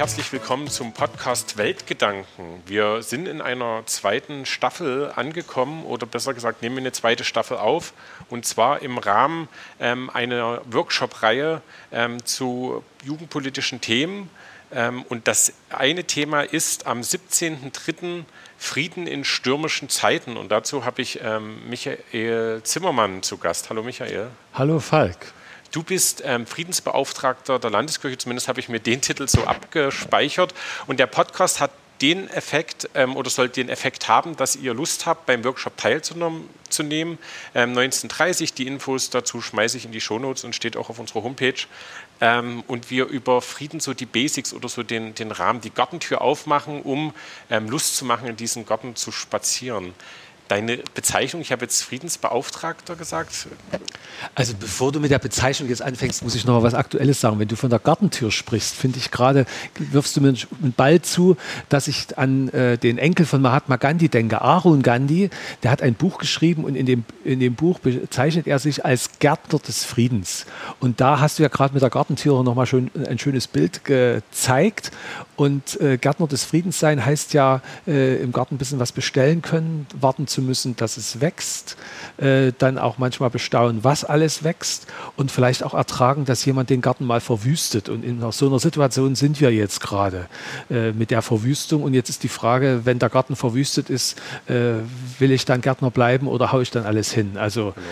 [0.00, 2.62] Herzlich willkommen zum Podcast Weltgedanken.
[2.64, 7.58] Wir sind in einer zweiten Staffel angekommen oder besser gesagt nehmen wir eine zweite Staffel
[7.58, 7.92] auf
[8.30, 9.46] und zwar im Rahmen
[9.78, 11.60] ähm, einer Workshop-Reihe
[11.92, 14.30] ähm, zu jugendpolitischen Themen.
[14.72, 18.24] Ähm, und das eine Thema ist am 17.03.
[18.56, 20.38] Frieden in stürmischen Zeiten.
[20.38, 23.68] Und dazu habe ich ähm, Michael Zimmermann zu Gast.
[23.68, 24.28] Hallo Michael.
[24.54, 25.34] Hallo Falk.
[25.70, 30.52] Du bist ähm, Friedensbeauftragter der Landeskirche, zumindest habe ich mir den Titel so abgespeichert.
[30.88, 31.70] Und der Podcast hat
[32.00, 37.18] den Effekt ähm, oder soll den Effekt haben, dass ihr Lust habt, beim Workshop teilzunehmen.
[37.54, 41.22] Ähm, 1930, die Infos dazu schmeiße ich in die Shownotes und steht auch auf unserer
[41.22, 41.66] Homepage.
[42.20, 46.20] Ähm, und wir über Frieden so die Basics oder so den, den Rahmen, die Gartentür
[46.22, 47.14] aufmachen, um
[47.50, 49.94] ähm, Lust zu machen, in diesen Garten zu spazieren.
[50.50, 53.46] Deine Bezeichnung, ich habe jetzt Friedensbeauftragter gesagt.
[54.34, 57.38] Also bevor du mit der Bezeichnung jetzt anfängst, muss ich noch mal was Aktuelles sagen.
[57.38, 59.46] Wenn du von der Gartentür sprichst, finde ich gerade,
[59.78, 61.36] wirfst du mir einen Ball zu,
[61.68, 65.30] dass ich an äh, den Enkel von Mahatma Gandhi denke, Arun Gandhi.
[65.62, 69.20] Der hat ein Buch geschrieben und in dem, in dem Buch bezeichnet er sich als
[69.20, 70.46] Gärtner des Friedens.
[70.80, 73.84] Und da hast du ja gerade mit der Gartentür noch mal schön ein schönes Bild
[73.84, 74.90] gezeigt.
[75.36, 79.42] Und äh, Gärtner des Friedens sein heißt ja äh, im Garten ein bisschen was bestellen
[79.42, 81.76] können, warten zu müssen, dass es wächst,
[82.18, 86.80] äh, dann auch manchmal bestaunen, was alles wächst und vielleicht auch ertragen, dass jemand den
[86.80, 87.88] Garten mal verwüstet.
[87.88, 90.28] Und in so einer Situation sind wir jetzt gerade
[90.70, 91.82] äh, mit der Verwüstung.
[91.82, 94.74] Und jetzt ist die Frage, wenn der Garten verwüstet ist, äh,
[95.18, 97.36] will ich dann Gärtner bleiben oder haue ich dann alles hin?
[97.36, 97.86] Also genau.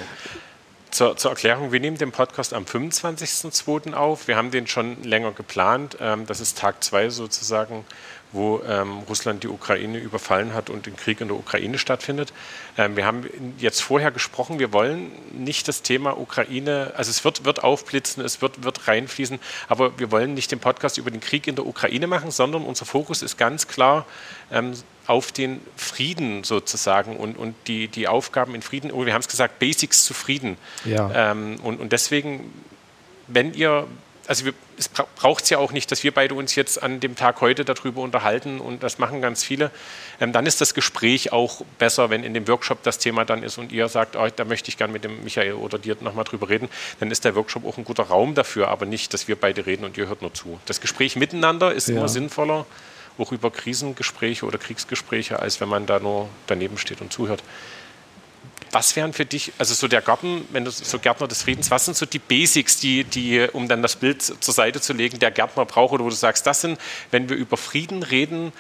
[0.91, 3.93] Zur, zur, Erklärung, wir nehmen den Podcast am 25.02.
[3.93, 4.27] auf.
[4.27, 5.99] Wir haben den schon länger geplant.
[6.01, 7.85] Ähm, das ist Tag 2 sozusagen
[8.33, 12.33] wo ähm, Russland die Ukraine überfallen hat und der Krieg in der Ukraine stattfindet.
[12.77, 17.45] Ähm, wir haben jetzt vorher gesprochen, wir wollen nicht das Thema Ukraine, also es wird,
[17.45, 19.39] wird aufblitzen, es wird, wird reinfließen,
[19.69, 22.85] aber wir wollen nicht den Podcast über den Krieg in der Ukraine machen, sondern unser
[22.85, 24.05] Fokus ist ganz klar
[24.51, 24.75] ähm,
[25.07, 29.29] auf den Frieden sozusagen und, und die, die Aufgaben in Frieden, oder wir haben es
[29.29, 30.59] gesagt, Basics zu Frieden.
[30.85, 31.31] Ja.
[31.31, 32.53] Ähm, und, und deswegen,
[33.27, 33.87] wenn ihr
[34.29, 37.17] also wir, es braucht es ja auch nicht, dass wir beide uns jetzt an dem
[37.17, 39.71] Tag heute darüber unterhalten und das machen ganz viele.
[40.21, 43.57] Ähm, dann ist das Gespräch auch besser, wenn in dem Workshop das Thema dann ist
[43.57, 46.51] und ihr sagt, oh, da möchte ich gerne mit dem Michael oder dir nochmal drüber
[46.51, 46.69] reden,
[47.01, 49.85] dann ist der Workshop auch ein guter Raum dafür, aber nicht, dass wir beide reden
[49.85, 50.61] und ihr hört nur zu.
[50.67, 51.97] Das Gespräch miteinander ist ja.
[51.97, 52.67] immer sinnvoller,
[53.17, 57.43] auch über Krisengespräche oder Kriegsgespräche, als wenn man da nur daneben steht und zuhört.
[58.73, 61.85] Was wären für dich, also so der Garten, wenn du so Gärtner des Friedens, was
[61.85, 65.31] sind so die Basics, die, die, um dann das Bild zur Seite zu legen, der
[65.31, 66.79] Gärtner braucht oder wo du sagst, das sind,
[67.11, 68.53] wenn wir über Frieden reden,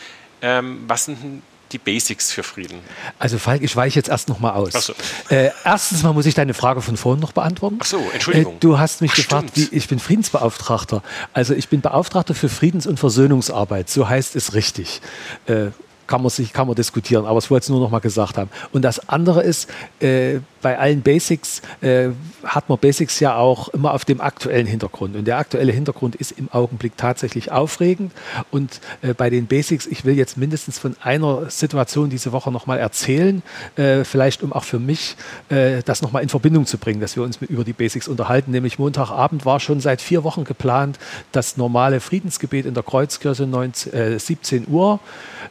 [0.43, 1.43] ähm, was sind
[1.73, 2.81] die Basics für Frieden?
[3.19, 4.73] Also Falk, ich weiche jetzt erst noch mal aus.
[4.73, 4.95] So.
[5.29, 7.79] Äh, erstens mal muss ich deine Frage von vorhin noch beantworten.
[7.81, 8.55] Ach so, Entschuldigung.
[8.55, 11.03] Äh, du hast mich Ach, gefragt, wie, ich bin Friedensbeauftragter.
[11.33, 13.91] Also ich bin Beauftragter für Friedens- und Versöhnungsarbeit.
[13.91, 15.01] So heißt es richtig.
[15.47, 15.69] Äh,
[16.09, 18.51] kann man sich kann man diskutieren, aber es wollte es nur noch mal gesagt haben.
[18.73, 19.71] Und das andere ist,
[20.01, 22.09] äh, bei allen Basics äh,
[22.45, 25.17] hat man Basics ja auch immer auf dem aktuellen Hintergrund.
[25.17, 28.13] Und der aktuelle Hintergrund ist im Augenblick tatsächlich aufregend.
[28.51, 32.79] Und äh, bei den Basics, ich will jetzt mindestens von einer Situation diese Woche nochmal
[32.79, 33.43] erzählen,
[33.77, 35.17] äh, vielleicht um auch für mich
[35.49, 38.51] äh, das nochmal in Verbindung zu bringen, dass wir uns über die Basics unterhalten.
[38.51, 40.99] Nämlich Montagabend war schon seit vier Wochen geplant,
[41.33, 45.01] das normale Friedensgebet in der Kreuzkirche 19, 17 äh, Uhr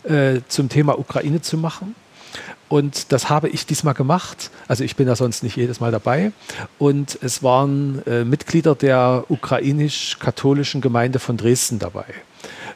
[0.03, 1.95] äh, zum Thema Ukraine zu machen.
[2.69, 4.51] Und das habe ich diesmal gemacht.
[4.67, 6.31] Also ich bin da sonst nicht jedes Mal dabei.
[6.79, 12.05] Und es waren äh, Mitglieder der ukrainisch-katholischen Gemeinde von Dresden dabei.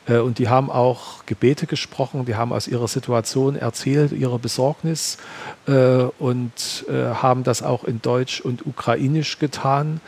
[0.07, 5.17] Äh, und die haben auch Gebete gesprochen, die haben aus ihrer Situation erzählt, ihre Besorgnis
[5.67, 10.01] äh, und äh, haben das auch in Deutsch und Ukrainisch getan.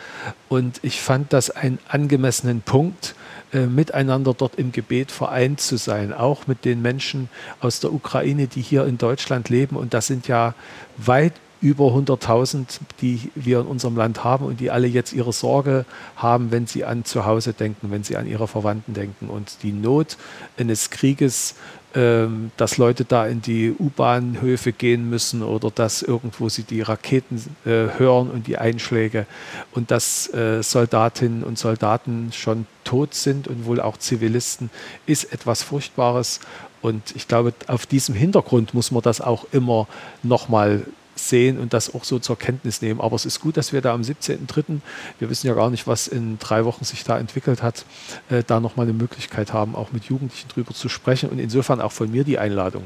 [0.49, 3.15] Und ich fand das einen angemessenen Punkt,
[3.53, 7.29] äh, miteinander dort im Gebet vereint zu sein, auch mit den Menschen
[7.59, 9.75] aus der Ukraine, die hier in Deutschland leben.
[9.75, 10.55] Und das sind ja
[10.97, 15.85] weit über 100.000, die wir in unserem Land haben und die alle jetzt ihre Sorge
[16.17, 19.29] haben, wenn sie an zu Hause denken, wenn sie an ihre Verwandten denken.
[19.29, 20.17] Und die Not
[20.57, 21.55] eines Krieges
[21.93, 27.99] dass Leute da in die U-Bahnhöfe gehen müssen oder dass irgendwo sie die Raketen äh,
[27.99, 29.27] hören und die Einschläge
[29.73, 34.71] und dass äh, Soldatinnen und Soldaten schon tot sind und wohl auch Zivilisten,
[35.05, 36.39] ist etwas Furchtbares.
[36.81, 39.87] Und ich glaube, auf diesem Hintergrund muss man das auch immer
[40.23, 40.85] nochmal
[41.29, 43.01] sehen und das auch so zur Kenntnis nehmen.
[43.01, 44.79] Aber es ist gut, dass wir da am 17.03.,
[45.19, 47.85] wir wissen ja gar nicht, was in drei Wochen sich da entwickelt hat,
[48.29, 51.29] äh, da nochmal eine Möglichkeit haben, auch mit Jugendlichen drüber zu sprechen.
[51.29, 52.83] Und insofern auch von mir die Einladung.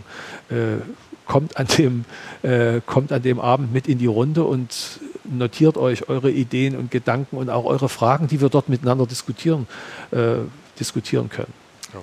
[0.50, 0.78] Äh,
[1.26, 2.06] kommt, an dem,
[2.42, 6.90] äh, kommt an dem Abend mit in die Runde und notiert euch eure Ideen und
[6.90, 9.68] Gedanken und auch eure Fragen, die wir dort miteinander diskutieren,
[10.12, 10.36] äh,
[10.80, 11.54] diskutieren können.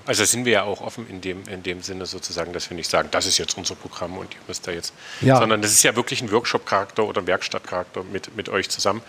[0.07, 2.91] Also sind wir ja auch offen in dem, in dem Sinne sozusagen, dass wir nicht
[2.91, 5.37] sagen, das ist jetzt unser Programm und ihr müsst da jetzt, ja.
[5.37, 9.03] sondern das ist ja wirklich ein Workshop-Charakter oder Werkstattcharakter mit, mit euch zusammen.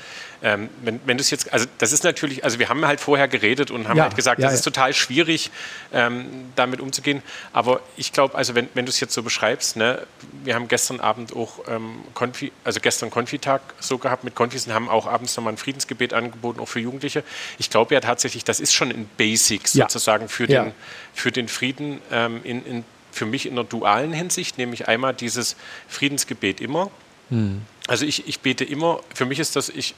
[0.46, 3.28] Ähm, wenn, wenn du es jetzt, also das ist natürlich, also wir haben halt vorher
[3.28, 4.04] geredet und haben ja.
[4.04, 5.50] halt gesagt, ja, das ist total schwierig,
[5.92, 7.24] ähm, damit umzugehen.
[7.52, 10.06] Aber ich glaube, also wenn, wenn du es jetzt so beschreibst, ne,
[10.44, 14.74] wir haben gestern Abend auch ähm, Konfi, also gestern Konfitag so gehabt mit Konfis und
[14.76, 17.24] haben auch abends nochmal ein Friedensgebet angeboten, auch für Jugendliche.
[17.58, 20.74] Ich glaube ja tatsächlich, das ist schon ein Basic sozusagen für den
[21.16, 25.56] für den Frieden ähm, in, in, für mich in einer dualen Hinsicht, nämlich einmal dieses
[25.88, 26.92] Friedensgebet immer.
[27.32, 27.64] Mhm.
[27.88, 29.96] Also ich, ich bete immer, für mich ist das, ich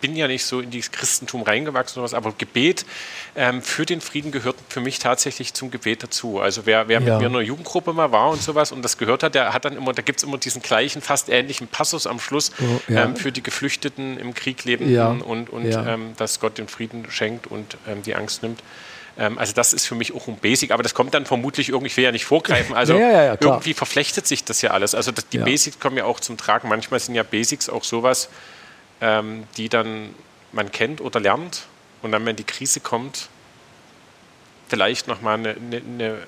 [0.00, 2.84] bin ja nicht so in dieses Christentum reingewachsen oder was, aber Gebet
[3.34, 6.40] ähm, für den Frieden gehört für mich tatsächlich zum Gebet dazu.
[6.40, 7.00] Also wer, wer ja.
[7.00, 9.64] mit mir in einer Jugendgruppe mal war und sowas und das gehört hat, der hat
[9.64, 13.04] dann immer, da gibt es immer diesen gleichen, fast ähnlichen Passus am Schluss oh, ja.
[13.04, 15.08] ähm, für die Geflüchteten im Krieg lebenden ja.
[15.08, 18.62] und, und ähm, dass Gott den Frieden schenkt und ähm, die Angst nimmt.
[19.18, 21.88] Ähm, also das ist für mich auch ein Basic, aber das kommt dann vermutlich irgendwie,
[21.88, 24.94] ich will ja nicht vorgreifen, also ja, ja, ja, irgendwie verflechtet sich das ja alles.
[24.94, 26.68] Also die Basics kommen ja auch zum Tragen.
[26.68, 28.28] Manchmal sind ja Basics auch sowas,
[29.00, 30.14] ähm, die dann
[30.52, 31.66] man kennt oder lernt
[32.02, 33.28] und dann, wenn die Krise kommt,
[34.68, 36.18] vielleicht nochmal eine, eine, eine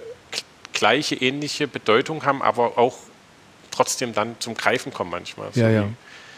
[0.73, 2.97] gleiche, ähnliche Bedeutung haben, aber auch
[3.71, 5.49] trotzdem dann zum Greifen kommen manchmal.
[5.55, 5.89] Ja, so ja.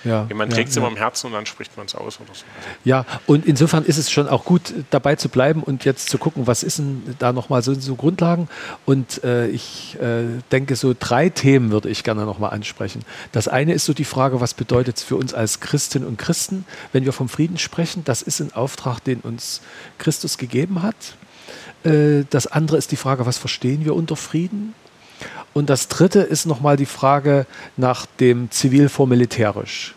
[0.05, 2.35] Ja, man trägt es ja, immer im Herzen und dann spricht man es aus oder
[2.35, 2.45] so.
[2.85, 6.47] Ja, und insofern ist es schon auch gut, dabei zu bleiben und jetzt zu gucken,
[6.47, 8.49] was ist denn da nochmal so, so Grundlagen.
[8.87, 13.05] Und äh, ich äh, denke, so drei Themen würde ich gerne nochmal ansprechen.
[13.33, 16.65] Das eine ist so die Frage, was bedeutet es für uns als Christinnen und Christen,
[16.93, 18.03] wenn wir vom Frieden sprechen?
[18.05, 19.61] Das ist ein Auftrag, den uns
[19.99, 20.97] Christus gegeben hat.
[21.85, 24.75] Äh, das andere ist die Frage, was verstehen wir unter Frieden?
[25.53, 29.95] Und das dritte ist nochmal die Frage nach dem Zivil vor militärisch.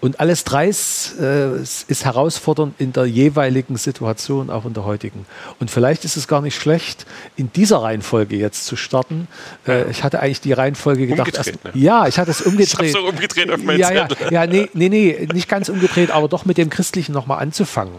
[0.00, 5.26] Und alles drei ist, äh, ist, herausfordernd in der jeweiligen Situation, auch in der heutigen.
[5.58, 7.04] Und vielleicht ist es gar nicht schlecht,
[7.34, 9.26] in dieser Reihenfolge jetzt zu starten.
[9.66, 11.34] Äh, ich hatte eigentlich die Reihenfolge gedacht.
[11.34, 11.72] Erst, ne?
[11.74, 12.86] Ja, ich hatte es umgedreht.
[12.86, 16.28] Ich so umgedreht auf meinen ja, ja, ja, nee, nee, nee, nicht ganz umgedreht, aber
[16.28, 17.96] doch mit dem Christlichen nochmal anzufangen.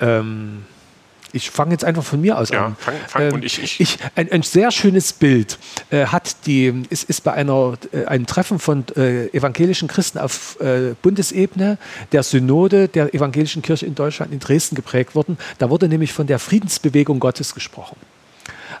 [0.00, 0.64] Ähm,
[1.36, 2.76] ich fange jetzt einfach von mir aus ja, an.
[2.78, 3.80] Fang, fang ähm, und ich, ich.
[3.80, 5.58] ich ein, ein, sehr schönes Bild
[5.90, 10.58] äh, hat die, ist, ist bei einer, äh, einem Treffen von äh, evangelischen Christen auf
[10.60, 11.78] äh, Bundesebene
[12.12, 15.38] der Synode der evangelischen Kirche in Deutschland in Dresden geprägt worden.
[15.58, 17.96] Da wurde nämlich von der Friedensbewegung Gottes gesprochen.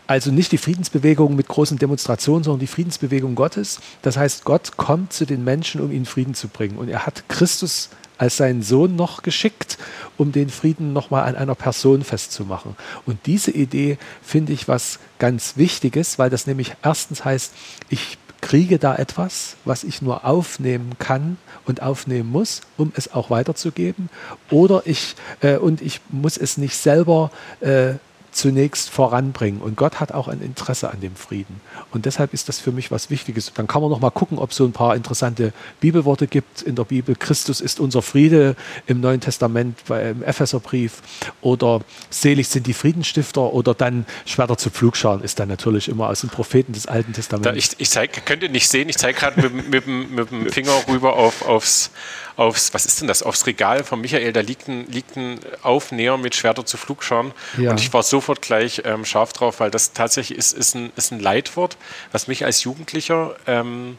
[0.06, 3.80] Also nicht die Friedensbewegung mit großen Demonstrationen, sondern die Friedensbewegung Gottes.
[4.02, 6.78] Das heißt, Gott kommt zu den Menschen, um ihnen Frieden zu bringen.
[6.78, 9.78] Und er hat Christus als seinen Sohn noch geschickt,
[10.16, 12.76] um den Frieden nochmal an einer Person festzumachen.
[13.04, 17.52] Und diese Idee finde ich was ganz Wichtiges, weil das nämlich erstens heißt,
[17.88, 23.30] ich kriege da etwas, was ich nur aufnehmen kann und aufnehmen muss, um es auch
[23.30, 24.08] weiterzugeben.
[24.50, 27.30] Oder ich, äh, und ich muss es nicht selber
[27.60, 27.94] äh,
[28.30, 29.60] zunächst voranbringen.
[29.60, 31.60] Und Gott hat auch ein Interesse an dem Frieden.
[31.96, 33.52] Und deshalb ist das für mich was Wichtiges.
[33.54, 36.76] Dann kann man noch mal gucken, ob es so ein paar interessante Bibelworte gibt in
[36.76, 37.16] der Bibel.
[37.16, 38.54] Christus ist unser Friede
[38.86, 41.00] im Neuen Testament, im Epheserbrief.
[41.40, 43.50] Oder selig sind die Friedensstifter.
[43.54, 47.48] Oder dann Schwerter zu Pflugscharen ist dann natürlich immer aus den Propheten des Alten Testaments.
[47.48, 50.50] Da ich, ich zeig, könnt ihr nicht sehen, ich zeige gerade mit, mit, mit, dem
[50.50, 51.90] Finger rüber auf, aufs
[52.36, 56.16] aufs, was ist denn das, aufs Regal von Michael, da liegt ein, liegt ein Aufnäher
[56.18, 57.32] mit Schwerter zu Flugscharen.
[57.56, 57.70] Ja.
[57.70, 61.12] Und ich war sofort gleich ähm, scharf drauf, weil das tatsächlich ist, ist, ein, ist
[61.12, 61.76] ein Leitwort,
[62.12, 63.98] was mich als Jugendlicher ähm,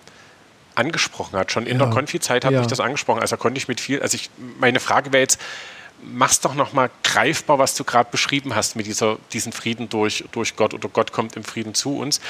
[0.75, 1.51] angesprochen hat.
[1.51, 1.85] Schon in ja.
[1.85, 2.59] der Konfi-Zeit hat ja.
[2.59, 3.21] mich das angesprochen.
[3.21, 4.29] Also konnte ich mit viel, also ich,
[4.59, 5.41] meine Frage wäre jetzt,
[6.03, 10.55] mach's doch nochmal greifbar, was du gerade beschrieben hast mit dieser, diesen Frieden durch, durch
[10.55, 12.21] Gott oder Gott kommt im Frieden zu uns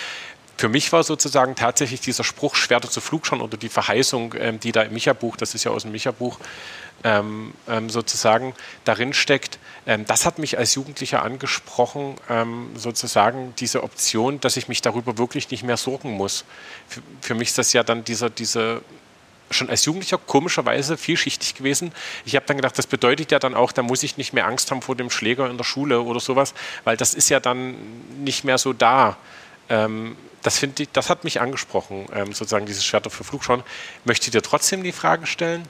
[0.58, 4.72] für mich war sozusagen tatsächlich dieser Spruch Schwerter zu Flugscharen oder die Verheißung, ähm, die
[4.72, 6.40] da im Micha-Buch, das ist ja aus dem Micha-Buch,
[7.04, 9.60] ähm, ähm, sozusagen darin steckt.
[9.86, 15.20] Ähm, das hat mich als Jugendlicher angesprochen, ähm, sozusagen diese Option, dass ich mich darüber
[15.20, 16.44] wirklich nicht mehr sorgen muss.
[16.88, 18.82] Für, für mich ist das ja dann dieser, diese
[19.52, 21.94] schon als Jugendlicher komischerweise vielschichtig gewesen.
[22.26, 24.72] Ich habe dann gedacht, das bedeutet ja dann auch, da muss ich nicht mehr Angst
[24.72, 27.76] haben vor dem Schläger in der Schule oder sowas, weil das ist ja dann
[28.24, 29.18] nicht mehr so da.
[29.70, 33.64] Ähm, das, ich, das hat mich angesprochen, ähm, sozusagen dieses Schwert für Flugschauen.
[34.06, 35.68] Möchte dir trotzdem die Frage stellen,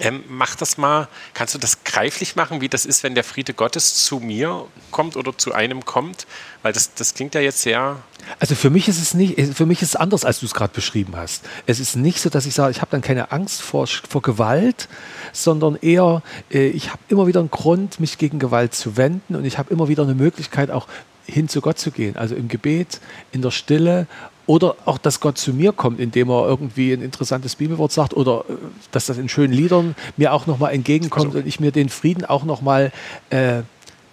[0.00, 3.54] ähm, mach das mal, kannst du das greiflich machen, wie das ist, wenn der Friede
[3.54, 6.26] Gottes zu mir kommt oder zu einem kommt?
[6.62, 8.02] Weil das, das klingt ja jetzt sehr.
[8.40, 10.72] Also für mich ist es nicht, für mich ist es anders, als du es gerade
[10.72, 11.44] beschrieben hast.
[11.66, 14.88] Es ist nicht so, dass ich sage, ich habe dann keine Angst vor, vor Gewalt,
[15.32, 19.44] sondern eher, äh, ich habe immer wieder einen Grund, mich gegen Gewalt zu wenden und
[19.44, 20.88] ich habe immer wieder eine Möglichkeit, auch
[21.26, 23.00] hin zu Gott zu gehen, also im Gebet,
[23.32, 24.06] in der Stille
[24.46, 28.44] oder auch, dass Gott zu mir kommt, indem er irgendwie ein interessantes Bibelwort sagt oder
[28.48, 28.54] äh,
[28.92, 31.38] dass das in schönen Liedern mir auch nochmal entgegenkommt also.
[31.38, 32.92] und ich mir den Frieden auch nochmal
[33.30, 33.62] äh,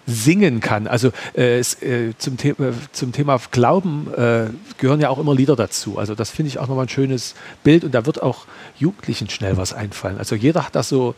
[0.06, 0.86] singen kann.
[0.88, 4.46] Also äh, äh, zum, The äh, zum Thema Glauben äh,
[4.78, 5.98] gehören ja auch immer Lieder dazu.
[5.98, 8.46] Also das finde ich auch nochmal ein schönes Bild und da wird auch
[8.78, 10.18] Jugendlichen schnell was einfallen.
[10.18, 11.14] Also jeder hat da so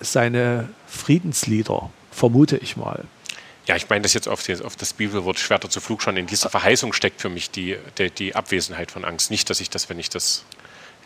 [0.00, 3.04] seine Friedenslieder, vermute ich mal.
[3.68, 6.16] Ja, ich meine das jetzt auf, auf das Bibelwort Schwerter zu Flug schon.
[6.16, 9.30] In dieser Verheißung steckt für mich die, die, die Abwesenheit von Angst.
[9.30, 10.46] Nicht, dass ich das, wenn ich das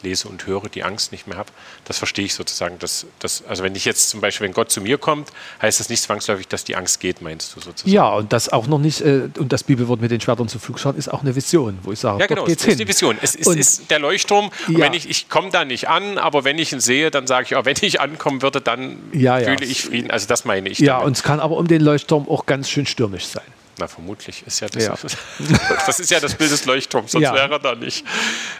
[0.02, 1.50] lese und höre, die Angst nicht mehr habe.
[1.84, 2.78] Das verstehe ich sozusagen.
[2.78, 5.30] Dass, dass, also wenn ich jetzt zum Beispiel, wenn Gott zu mir kommt,
[5.60, 7.90] heißt das nicht zwangsläufig, dass die Angst geht, meinst du sozusagen?
[7.90, 10.96] Ja, und das auch noch nicht, äh, und das Bibelwort mit den Schwertern zu Flugschauen
[10.96, 13.18] ist auch eine Vision, wo ich sage, ja, genau, geht's es ist die Vision.
[13.20, 14.50] Es ist, ist der Leuchtturm.
[14.68, 14.80] Ja.
[14.80, 17.56] wenn ich, ich komme da nicht an, aber wenn ich ihn sehe, dann sage ich,
[17.56, 19.38] auch wenn ich ankommen würde, dann ja.
[19.38, 20.10] fühle ich Frieden.
[20.10, 20.78] Also das meine ich.
[20.78, 21.06] Ja, damit.
[21.06, 23.42] und es kann aber um den Leuchtturm auch ganz schön stürmisch sein.
[23.78, 24.84] Na, vermutlich ist ja das.
[24.84, 24.94] Ja.
[25.86, 27.34] das ist ja das Bild des Leuchtturms, sonst ja.
[27.34, 28.04] wäre er da nicht.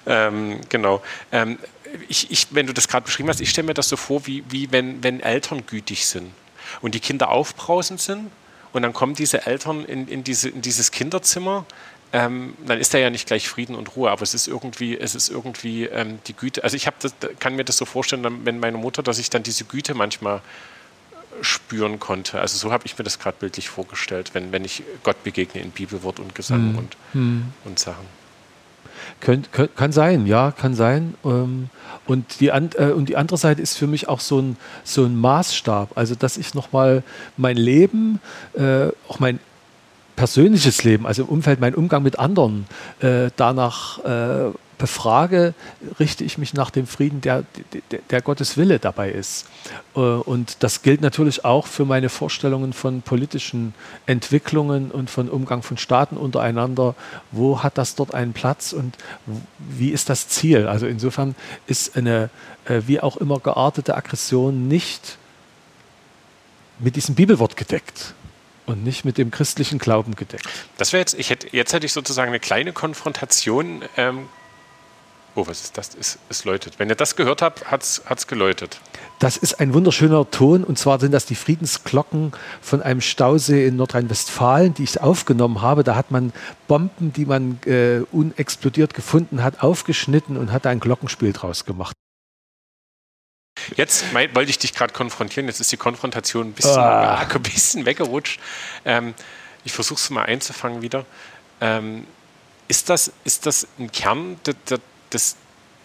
[0.07, 1.03] Ähm, genau.
[1.31, 1.59] Ähm,
[2.09, 4.45] ich, ich, wenn du das gerade beschrieben hast, ich stelle mir das so vor, wie,
[4.49, 6.33] wie wenn, wenn Eltern gütig sind
[6.81, 8.31] und die Kinder aufbrausend sind
[8.73, 11.67] und dann kommen diese Eltern in, in, diese, in dieses Kinderzimmer,
[12.15, 15.15] ähm, dann ist da ja nicht gleich Frieden und Ruhe, aber es ist irgendwie, es
[15.15, 16.63] ist irgendwie ähm, die Güte.
[16.63, 19.65] Also ich das, kann mir das so vorstellen, wenn meine Mutter, dass ich dann diese
[19.65, 20.43] Güte manchmal
[21.41, 22.41] spüren konnte.
[22.41, 25.71] Also so habe ich mir das gerade bildlich vorgestellt, wenn, wenn ich Gott begegne in
[25.71, 26.79] Bibelwort und Gesang hm.
[26.79, 27.45] und, hm.
[27.65, 28.07] und Sachen.
[29.21, 31.15] Könnt, kann sein, ja, kann sein.
[31.25, 31.71] Ähm,
[32.07, 35.17] und, die, äh, und die andere Seite ist für mich auch so ein, so ein
[35.17, 35.97] Maßstab.
[35.97, 37.03] Also, dass ich nochmal
[37.37, 38.21] mein Leben,
[38.55, 39.39] äh, auch mein
[40.17, 42.67] persönliches Leben, also im Umfeld, mein Umgang mit anderen,
[43.01, 44.01] äh, danach
[44.83, 45.55] befrage,
[46.01, 47.45] richte ich mich nach dem Frieden, der,
[47.93, 49.47] der, der, Gottes Wille dabei ist.
[49.95, 53.75] Äh, und das gilt natürlich auch für meine Vorstellungen von politischen
[54.07, 56.97] Entwicklungen und von Umgang von Staaten untereinander.
[57.31, 58.97] Wo hat das dort einen Platz und
[59.57, 60.67] wie ist das Ziel?
[60.67, 61.37] Also insofern
[61.69, 62.29] ist eine
[62.65, 65.17] äh, wie auch immer geartete Aggression nicht
[66.81, 68.15] mit diesem Bibelwort gedeckt
[68.67, 70.49] und nicht mit dem christlichen Glauben gedeckt.
[70.77, 74.29] Das wäre jetzt, ich hätte, jetzt hätte ich sozusagen eine kleine Konfrontation ähm,
[75.35, 75.95] Oh, was ist das?
[75.99, 76.79] Es, es läutet.
[76.79, 78.81] Wenn ihr das gehört habt, hat es geläutet.
[79.19, 83.77] Das ist ein wunderschöner Ton und zwar sind das die Friedensglocken von einem Stausee in
[83.77, 85.85] Nordrhein-Westfalen, die ich aufgenommen habe.
[85.85, 86.33] Da hat man
[86.67, 91.95] Bomben, die man äh, unexplodiert gefunden hat, aufgeschnitten und hat ein Glockenspiel draus gemacht.
[93.77, 95.47] Jetzt mein, wollte ich dich gerade konfrontieren.
[95.47, 97.21] Jetzt ist die Konfrontation ein bisschen, ah.
[97.33, 98.41] ein bisschen weggerutscht.
[98.85, 99.15] Ähm,
[99.65, 101.07] ich versuche es mal einzufangen wieder.
[101.61, 102.07] Ähm,
[102.69, 104.81] ist, das, ist das ein Kern der, der,
[105.13, 105.37] des,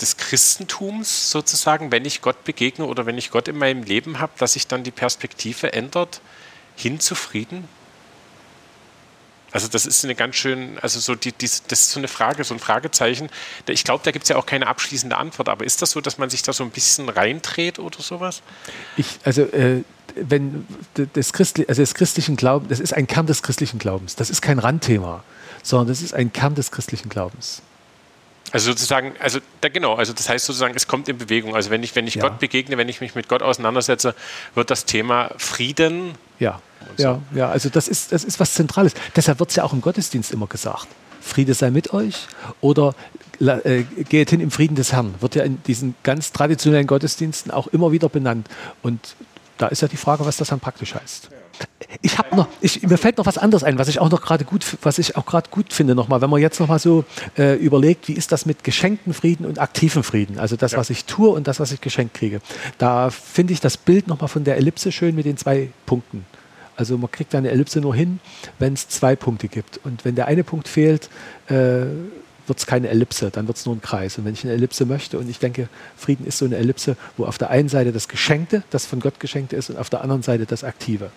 [0.02, 4.34] des Christentums sozusagen, wenn ich Gott begegne oder wenn ich Gott in meinem Leben habe,
[4.38, 6.22] dass sich dann die Perspektive ändert
[6.76, 7.68] hin zu Frieden?
[9.52, 12.44] Also das ist eine ganz schön, also so die, die, das ist so eine Frage,
[12.44, 13.30] so ein Fragezeichen.
[13.68, 16.18] Ich glaube, da gibt es ja auch keine abschließende Antwort, aber ist das so, dass
[16.18, 18.42] man sich da so ein bisschen reindreht oder sowas?
[18.98, 19.84] Ich, also äh,
[20.16, 20.68] wenn
[21.14, 24.16] das, Christli also das christlichen Glauben, das ist ein Kern des christlichen Glaubens.
[24.16, 25.24] Das ist kein Randthema,
[25.64, 27.62] sondern das ist ein Kern des christlichen Glaubens.
[28.52, 31.56] Also sozusagen, also da, genau, also das heißt sozusagen, es kommt in Bewegung.
[31.56, 32.22] Also wenn ich, wenn ich ja.
[32.22, 34.16] Gott begegne, wenn ich mich mit Gott auseinandersetze,
[34.56, 36.16] wird das Thema Frieden.
[36.40, 36.62] Ja,
[36.96, 37.04] so.
[37.04, 38.94] ja, ja, also das ist, das ist was Zentrales.
[39.16, 40.88] Deshalb wird es ja auch im Gottesdienst immer gesagt.
[41.22, 42.28] Friede sei mit euch
[42.62, 42.96] oder
[43.40, 45.16] äh, geht hin im Frieden des Herrn.
[45.20, 48.48] Wird ja in diesen ganz traditionellen Gottesdiensten auch immer wieder benannt.
[48.82, 49.16] Und
[49.58, 51.30] da ist ja die Frage, was das dann praktisch heißt.
[52.02, 54.44] Ich habe noch, ich, mir fällt noch was anderes ein, was ich auch noch gerade
[54.44, 57.06] gut, was ich auch gerade gut finde nochmal, wenn man jetzt nochmal so
[57.38, 60.78] äh, überlegt, wie ist das mit geschenkten Frieden und aktiven Frieden, also das, ja.
[60.78, 62.42] was ich tue und das, was ich geschenkt kriege.
[62.78, 66.26] Da finde ich das Bild nochmal von der Ellipse schön mit den zwei Punkten.
[66.76, 68.20] Also man kriegt eine Ellipse nur hin,
[68.60, 69.80] wenn es zwei Punkte gibt.
[69.84, 71.10] Und wenn der eine Punkt fehlt,
[71.48, 71.86] äh,
[72.46, 74.18] wird es keine Ellipse, dann wird es nur ein Kreis.
[74.18, 77.26] Und wenn ich eine Ellipse möchte, und ich denke, Frieden ist so eine Ellipse, wo
[77.26, 80.22] auf der einen Seite das Geschenkte, das von Gott Geschenkte ist, und auf der anderen
[80.22, 81.10] Seite das Aktive.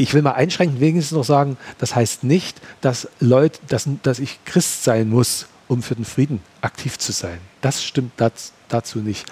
[0.00, 4.38] Ich will mal einschränkend wenigstens noch sagen, das heißt nicht, dass, Leute, dass, dass ich
[4.46, 7.38] Christ sein muss, um für den Frieden aktiv zu sein.
[7.60, 9.26] Das stimmt das, dazu nicht.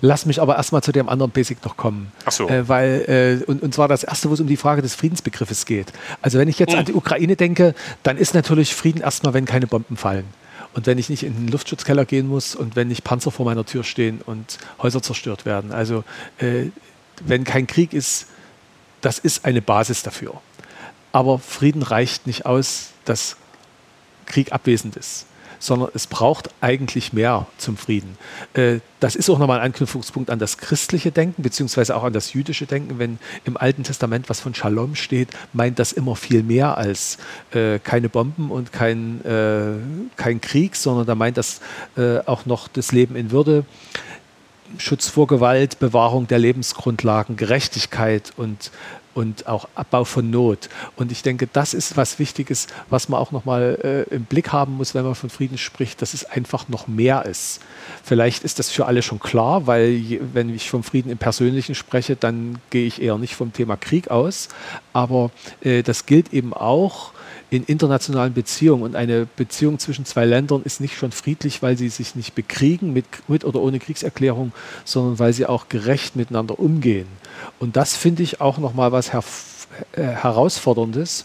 [0.00, 2.10] Lass mich aber erstmal zu dem anderen Basic noch kommen.
[2.24, 2.48] Ach so.
[2.48, 5.64] Äh, weil, äh, und, und zwar das erste, wo es um die Frage des Friedensbegriffes
[5.64, 5.92] geht.
[6.22, 6.80] Also wenn ich jetzt hm.
[6.80, 10.26] an die Ukraine denke, dann ist natürlich Frieden erstmal, wenn keine Bomben fallen.
[10.74, 13.64] Und wenn ich nicht in den Luftschutzkeller gehen muss und wenn nicht Panzer vor meiner
[13.64, 15.70] Tür stehen und Häuser zerstört werden.
[15.70, 16.02] Also
[16.38, 16.70] äh,
[17.24, 18.26] wenn kein Krieg ist,
[19.04, 20.40] das ist eine Basis dafür.
[21.12, 23.36] Aber Frieden reicht nicht aus, dass
[24.26, 25.26] Krieg abwesend ist,
[25.58, 28.16] sondern es braucht eigentlich mehr zum Frieden.
[28.54, 32.32] Äh, das ist auch nochmal ein Anknüpfungspunkt an das christliche Denken, beziehungsweise auch an das
[32.32, 32.98] jüdische Denken.
[32.98, 37.18] Wenn im Alten Testament was von Shalom steht, meint das immer viel mehr als
[37.52, 39.74] äh, keine Bomben und kein, äh,
[40.16, 41.60] kein Krieg, sondern da meint das
[42.26, 43.64] auch noch das Leben in Würde
[44.78, 48.70] Schutz vor Gewalt, Bewahrung der Lebensgrundlagen, Gerechtigkeit und,
[49.14, 50.68] und auch Abbau von Not.
[50.96, 53.78] Und ich denke, das ist was Wichtiges, was man auch nochmal
[54.10, 57.24] äh, im Blick haben muss, wenn man von Frieden spricht, dass es einfach noch mehr
[57.24, 57.60] ist.
[58.02, 61.74] Vielleicht ist das für alle schon klar, weil je, wenn ich vom Frieden im Persönlichen
[61.74, 64.48] spreche, dann gehe ich eher nicht vom Thema Krieg aus.
[64.92, 65.30] Aber
[65.62, 67.13] äh, das gilt eben auch
[67.54, 68.82] in internationalen Beziehungen.
[68.82, 72.92] Und eine Beziehung zwischen zwei Ländern ist nicht schon friedlich, weil sie sich nicht bekriegen
[72.92, 74.52] mit, mit oder ohne Kriegserklärung,
[74.84, 77.06] sondern weil sie auch gerecht miteinander umgehen.
[77.58, 79.53] Und das finde ich auch nochmal was hervorragendes
[79.92, 81.24] herausforderndes,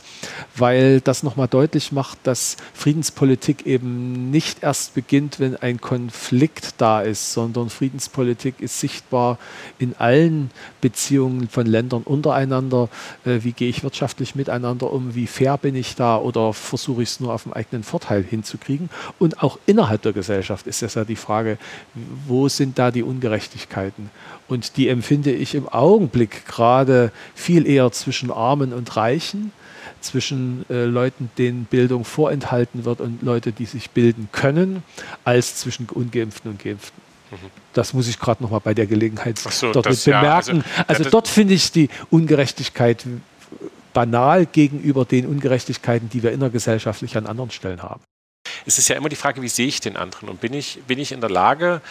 [0.55, 7.01] weil das nochmal deutlich macht, dass Friedenspolitik eben nicht erst beginnt, wenn ein Konflikt da
[7.01, 9.37] ist, sondern Friedenspolitik ist sichtbar
[9.77, 10.51] in allen
[10.81, 12.89] Beziehungen von Ländern untereinander.
[13.25, 15.15] Äh, wie gehe ich wirtschaftlich miteinander um?
[15.15, 16.17] Wie fair bin ich da?
[16.17, 18.89] Oder versuche ich es nur auf den eigenen Vorteil hinzukriegen?
[19.17, 21.57] Und auch innerhalb der Gesellschaft ist das ja die Frage,
[22.27, 24.09] wo sind da die Ungerechtigkeiten?
[24.49, 29.51] Und die empfinde ich im Augenblick gerade viel eher zwischen Armen und Reichen,
[30.01, 34.83] zwischen äh, Leuten, denen Bildung vorenthalten wird und Leute, die sich bilden können,
[35.23, 36.99] als zwischen Ungeimpften und Geimpften.
[37.31, 37.51] Mhm.
[37.73, 40.57] Das muss ich gerade noch mal bei der Gelegenheit so, dort das, bemerken.
[40.57, 43.05] Ja, also, also dort finde ich die Ungerechtigkeit
[43.93, 48.01] banal gegenüber den Ungerechtigkeiten, die wir innergesellschaftlich an anderen Stellen haben.
[48.65, 50.29] Es ist ja immer die Frage, wie sehe ich den anderen?
[50.29, 51.81] Und bin ich, bin ich in der Lage,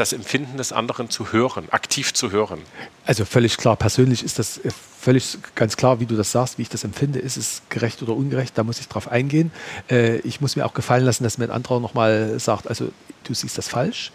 [0.00, 2.60] das Empfinden des anderen zu hören, aktiv zu hören.
[3.04, 6.62] Also völlig klar, persönlich ist das äh, völlig ganz klar, wie du das sagst, wie
[6.62, 7.18] ich das empfinde.
[7.18, 8.56] Ist es gerecht oder ungerecht?
[8.56, 9.52] Da muss ich drauf eingehen.
[9.90, 12.90] Äh, ich muss mir auch gefallen lassen, dass mir ein anderer nochmal sagt, also
[13.24, 14.10] du siehst das falsch.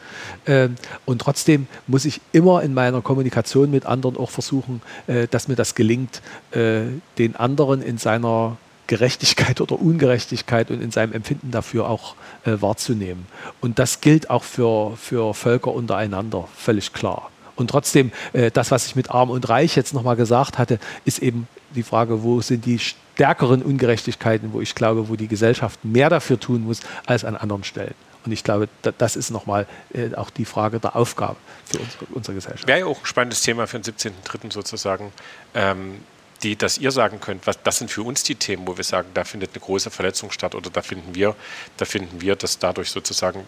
[0.48, 0.76] Ähm,
[1.06, 5.56] und trotzdem muss ich immer in meiner Kommunikation mit anderen auch versuchen, äh, dass mir
[5.56, 6.22] das gelingt,
[6.54, 13.26] den anderen in seiner Gerechtigkeit oder Ungerechtigkeit und in seinem Empfinden dafür auch äh, wahrzunehmen.
[13.62, 17.32] Und das gilt auch für, für Völker untereinander, völlig klar.
[17.56, 21.20] Und trotzdem, äh, das, was ich mit Arm und Reich jetzt nochmal gesagt hatte, ist
[21.20, 26.10] eben die Frage, wo sind die stärkeren Ungerechtigkeiten, wo ich glaube, wo die Gesellschaft mehr
[26.10, 27.96] dafür tun muss als an anderen Stellen.
[28.26, 28.68] Und ich glaube,
[28.98, 32.68] das ist nochmal äh, auch die Frage der Aufgabe für unsere, unsere Gesellschaft.
[32.68, 34.52] Wäre ja auch ein spannendes Thema für den 17.03.
[34.52, 35.12] sozusagen.
[35.54, 36.00] Ähm,
[36.46, 39.10] die, dass ihr sagen könnt, was, das sind für uns die Themen, wo wir sagen,
[39.14, 41.36] da findet eine große Verletzung statt oder da finden wir,
[41.78, 43.46] da finden wir, dass dadurch sozusagen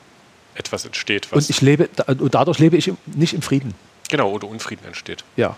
[0.55, 1.31] etwas entsteht.
[1.31, 3.75] und ich lebe, und dadurch lebe ich nicht im Frieden.
[4.10, 5.23] Genau, oder Unfrieden entsteht.
[5.36, 5.55] Ja.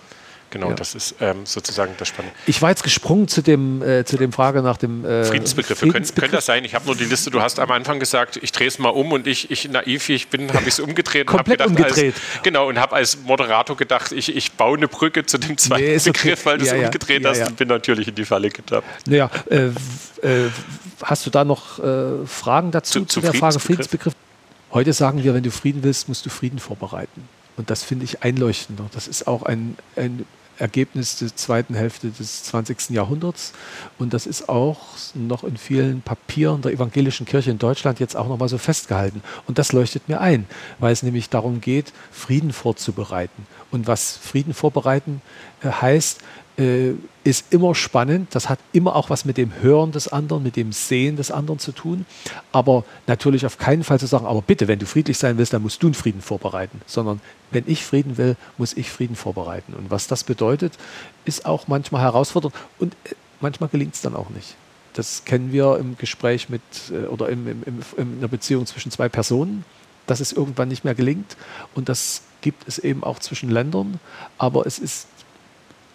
[0.52, 0.76] Genau, ja.
[0.76, 2.36] das ist ähm, sozusagen das Spannende.
[2.48, 5.80] Ich war jetzt gesprungen zu dem, äh, zu dem Frage nach dem äh, Friedensbegriff.
[5.80, 5.94] Friedensbegriff.
[5.94, 6.66] Können, können das sein?
[6.66, 7.30] Ich habe nur die Liste.
[7.30, 10.14] Du hast am Anfang gesagt, ich drehe es mal um und ich, ich naiv wie
[10.14, 11.28] ich bin, habe ich es umgedreht.
[11.28, 12.16] Komplett gedacht, umgedreht.
[12.16, 15.84] Als, genau, und habe als Moderator gedacht, ich, ich baue eine Brücke zu dem zweiten
[15.84, 16.46] nee, Begriff, okay.
[16.46, 19.08] weil du es ja, umgedreht ja, hast und bin natürlich in die Falle getappt.
[19.08, 20.50] Naja, äh, äh,
[21.04, 24.14] hast du da noch äh, Fragen dazu zu, zu, zu der Frage Friedensbegriff?
[24.72, 27.28] Heute sagen wir, wenn du Frieden willst, musst du Frieden vorbereiten.
[27.58, 28.86] Und das finde ich einleuchtender.
[28.94, 30.26] Das ist auch ein, ein
[30.60, 32.92] Ergebnis der zweiten Hälfte des 20.
[32.92, 33.54] Jahrhunderts.
[33.98, 34.80] Und das ist auch
[35.14, 39.22] noch in vielen Papieren der evangelischen Kirche in Deutschland jetzt auch nochmal so festgehalten.
[39.48, 40.46] Und das leuchtet mir ein,
[40.80, 43.48] weil es nämlich darum geht, Frieden vorzubereiten.
[43.72, 45.22] Und was Frieden vorbereiten
[45.62, 46.22] äh, heißt,
[46.60, 46.94] äh,
[47.24, 48.36] ist immer spannend.
[48.36, 51.60] Das hat immer auch was mit dem Hören des anderen, mit dem Sehen des anderen
[51.60, 52.06] zu tun.
[52.52, 55.62] Aber natürlich auf keinen Fall zu sagen, aber bitte, wenn du friedlich sein willst, dann
[55.62, 56.82] musst du einen Frieden vorbereiten.
[56.86, 59.74] Sondern wenn ich Frieden will, muss ich Frieden vorbereiten.
[59.74, 60.74] Und was das bedeutet,
[61.26, 64.56] ist auch manchmal herausfordernd und äh, manchmal gelingt es dann auch nicht.
[64.94, 68.92] Das kennen wir im Gespräch mit äh, oder im, im, im, in einer Beziehung zwischen
[68.92, 69.64] zwei Personen,
[70.08, 71.38] dass es irgendwann nicht mehr gelingt.
[71.74, 74.00] Und das gibt es eben auch zwischen Ländern.
[74.38, 75.08] Aber es ist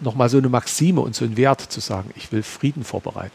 [0.01, 3.33] nochmal so eine Maxime und so ein Wert zu sagen, ich will Frieden vorbereiten.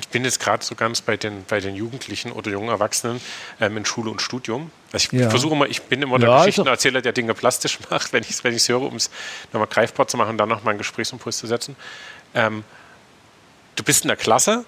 [0.00, 3.20] Ich bin jetzt gerade so ganz bei den, bei den Jugendlichen oder jungen Erwachsenen
[3.60, 4.70] ähm, in Schule und Studium.
[4.92, 5.30] Also ich ja.
[5.30, 8.30] versuche immer, ich bin immer der ja, also Geschichtenerzähler, der Dinge plastisch macht, wenn ich
[8.30, 9.10] es wenn höre, um es
[9.52, 11.76] nochmal greifbar zu machen und dann nochmal einen Gesprächsimpuls zu setzen.
[12.34, 12.64] Ähm,
[13.76, 14.64] du bist in der Klasse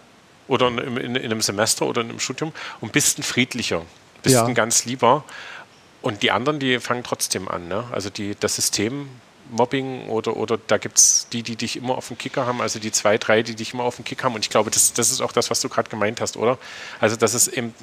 [0.49, 3.83] oder in, in, in, einem Semester oder in einem Studium und bist ein friedlicher,
[4.23, 4.45] bist ja.
[4.45, 5.25] ein ganz lieber.
[6.03, 7.69] Und die anderen, die fangen trotzdem an.
[7.69, 7.85] Ne?
[7.93, 9.09] Also die, das System
[9.53, 12.79] Mobbing oder, oder da gibt es die, die dich immer auf dem Kicker haben, also
[12.79, 14.35] die zwei, drei, die dich immer auf dem Kick haben.
[14.35, 16.59] Und ich glaube, das, das ist auch das, was du gerade gemeint hast, oder?
[17.01, 17.75] Also, dass es eben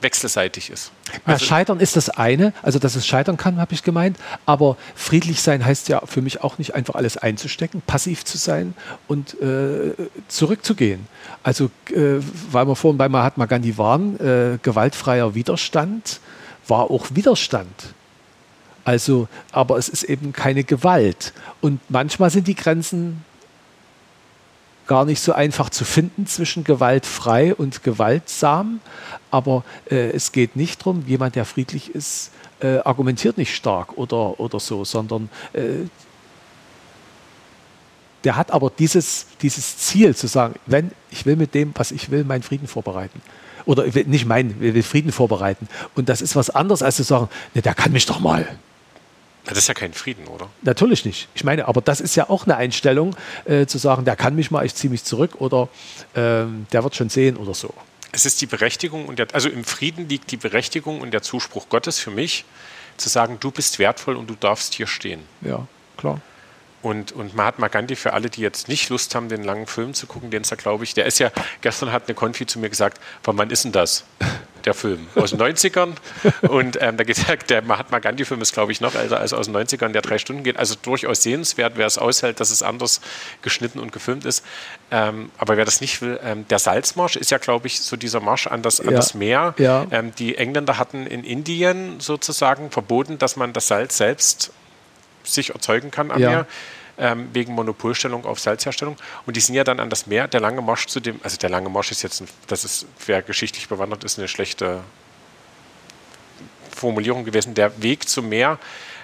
[0.00, 0.92] wechselseitig ist.
[1.24, 4.16] Also ja, Scheitern ist das eine, also dass es scheitern kann, habe ich gemeint.
[4.46, 8.74] Aber friedlich sein heißt ja für mich auch nicht einfach alles einzustecken, passiv zu sein
[9.08, 9.94] und äh,
[10.28, 11.06] zurückzugehen.
[11.42, 16.20] Also, äh, weil wir vorhin bei Mahatma Gandhi waren, äh, gewaltfreier Widerstand
[16.66, 17.94] war auch Widerstand.
[18.88, 21.34] Also, aber es ist eben keine Gewalt.
[21.60, 23.22] Und manchmal sind die Grenzen
[24.86, 28.80] gar nicht so einfach zu finden zwischen gewaltfrei und gewaltsam.
[29.30, 34.40] Aber äh, es geht nicht darum, jemand, der friedlich ist, äh, argumentiert nicht stark oder,
[34.40, 35.84] oder so, sondern äh,
[38.24, 42.10] der hat aber dieses, dieses Ziel zu sagen, wenn ich will mit dem, was ich
[42.10, 43.20] will, meinen Frieden vorbereiten.
[43.66, 45.68] Oder nicht meinen, will Frieden vorbereiten.
[45.94, 48.48] Und das ist was anderes, als zu sagen, ne, der kann mich doch mal.
[49.48, 50.48] Das ist ja kein Frieden, oder?
[50.62, 51.28] Natürlich nicht.
[51.34, 54.50] Ich meine, aber das ist ja auch eine Einstellung, äh, zu sagen, der kann mich
[54.50, 55.68] mal, ich ziehe mich zurück oder
[56.14, 57.72] äh, der wird schon sehen oder so.
[58.12, 61.68] Es ist die Berechtigung und der, also im Frieden liegt die Berechtigung und der Zuspruch
[61.68, 62.44] Gottes für mich,
[62.96, 65.22] zu sagen, du bist wertvoll und du darfst hier stehen.
[65.40, 66.20] Ja, klar.
[66.80, 70.06] Und, und Mahatma Gandhi, für alle, die jetzt nicht Lust haben, den langen Film zu
[70.06, 71.30] gucken, den ist da, glaube ich, der ist ja,
[71.60, 74.04] gestern hat eine Konfi zu mir gesagt, wann ist denn das?
[74.68, 75.94] Der Film aus den 90ern.
[76.46, 77.16] Und ähm, da geht
[77.48, 80.42] der Mahatma Gandhi-Film ist, glaube ich, noch älter als aus den 90ern, der drei Stunden
[80.42, 80.58] geht.
[80.58, 83.00] Also durchaus sehenswert, wer es aushält, dass es anders
[83.40, 84.44] geschnitten und gefilmt ist.
[84.90, 88.20] Ähm, aber wer das nicht will, ähm, der Salzmarsch ist ja, glaube ich, so dieser
[88.20, 88.96] Marsch an das, an ja.
[88.96, 89.54] das Meer.
[89.56, 89.86] Ja.
[89.90, 94.52] Ähm, die Engländer hatten in Indien sozusagen verboten, dass man das Salz selbst
[95.24, 96.28] sich erzeugen kann am ja.
[96.28, 96.46] Meer.
[97.00, 98.96] Ähm, wegen Monopolstellung auf Salzherstellung.
[99.24, 100.26] Und die sind ja dann an das Meer.
[100.26, 103.22] Der lange Marsch zu dem, also der lange Marsch ist jetzt, ein, das ist, wer
[103.22, 104.80] geschichtlich bewandert ist, eine schlechte
[106.74, 107.54] Formulierung gewesen.
[107.54, 108.58] Der Weg zum Meer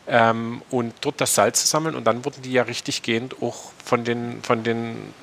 [0.09, 1.95] ähm, und dort das Salz zu sammeln.
[1.95, 5.15] Und dann wurden die ja richtig gehend auch von den, von den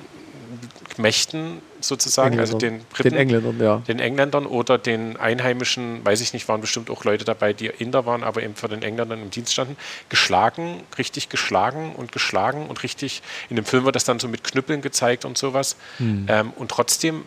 [0.96, 3.76] Mächten sozusagen, also den Briten, den Engländern, ja.
[3.88, 8.06] den Engländern oder den Einheimischen, weiß ich nicht, waren bestimmt auch Leute dabei, die Inder
[8.06, 9.76] waren, aber eben für den Engländern im Dienst standen,
[10.08, 14.44] geschlagen, richtig geschlagen und geschlagen und richtig, in dem Film wird das dann so mit
[14.44, 15.76] Knüppeln gezeigt und sowas.
[15.98, 16.26] Hm.
[16.28, 17.24] Ähm, und trotzdem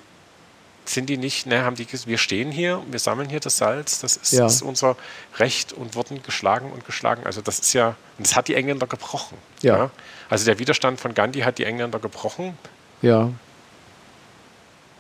[0.86, 4.18] sind die nicht, ne, haben die, wir stehen hier, wir sammeln hier das Salz, das
[4.18, 4.46] ist, ja.
[4.46, 4.96] ist, unser
[5.38, 7.24] Recht und wurden geschlagen und geschlagen.
[7.26, 9.38] Also das ist ja, das hat die Engländer gebrochen.
[9.62, 9.78] Ja.
[9.78, 9.92] ja.
[10.30, 12.58] Also der Widerstand von Gandhi hat die Engländer gebrochen.
[13.02, 13.32] Ja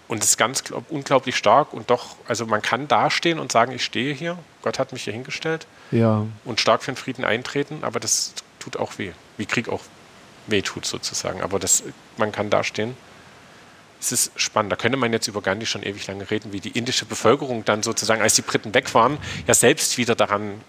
[0.07, 3.83] und es ist ganz unglaublich stark und doch, also man kann dastehen und sagen, ich
[3.83, 6.25] stehe hier, Gott hat mich hier hingestellt ja.
[6.43, 9.81] und stark für den Frieden eintreten, aber das tut auch weh, wie Krieg auch
[10.47, 11.83] weh tut sozusagen, aber das,
[12.17, 12.95] man kann dastehen.
[13.99, 16.77] Es ist spannend, da könnte man jetzt über Gandhi schon ewig lange reden, wie die
[16.77, 20.61] indische Bevölkerung dann sozusagen, als die Briten weg waren, ja selbst wieder daran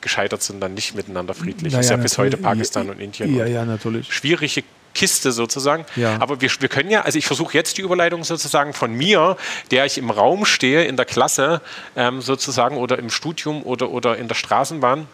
[0.00, 1.72] gescheitert sind, dann nicht miteinander friedlich.
[1.72, 3.34] Naja, ist ja bis heute Pakistan und Indien.
[3.34, 4.12] Ja, ja, natürlich.
[4.12, 4.62] Schwierige
[4.96, 5.84] Kiste sozusagen.
[5.94, 6.16] Ja.
[6.20, 9.36] Aber wir, wir können ja, also ich versuche jetzt die Überleitung sozusagen von mir,
[9.70, 11.60] der ich im Raum stehe, in der Klasse
[11.96, 15.06] ähm, sozusagen oder im Studium oder, oder in der Straßenbahn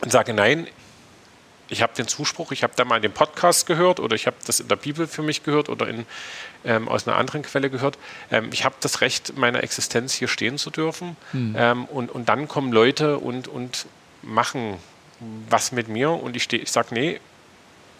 [0.00, 0.68] und sage, nein,
[1.68, 4.60] ich habe den Zuspruch, ich habe da mal den Podcast gehört oder ich habe das
[4.60, 6.06] in der Bibel für mich gehört oder in,
[6.64, 7.98] ähm, aus einer anderen Quelle gehört.
[8.30, 11.16] Ähm, ich habe das Recht meiner Existenz hier stehen zu dürfen.
[11.32, 11.54] Hm.
[11.58, 13.86] Ähm, und, und dann kommen Leute und, und
[14.22, 14.78] machen
[15.48, 17.20] was mit mir und ich, ich sage, nee,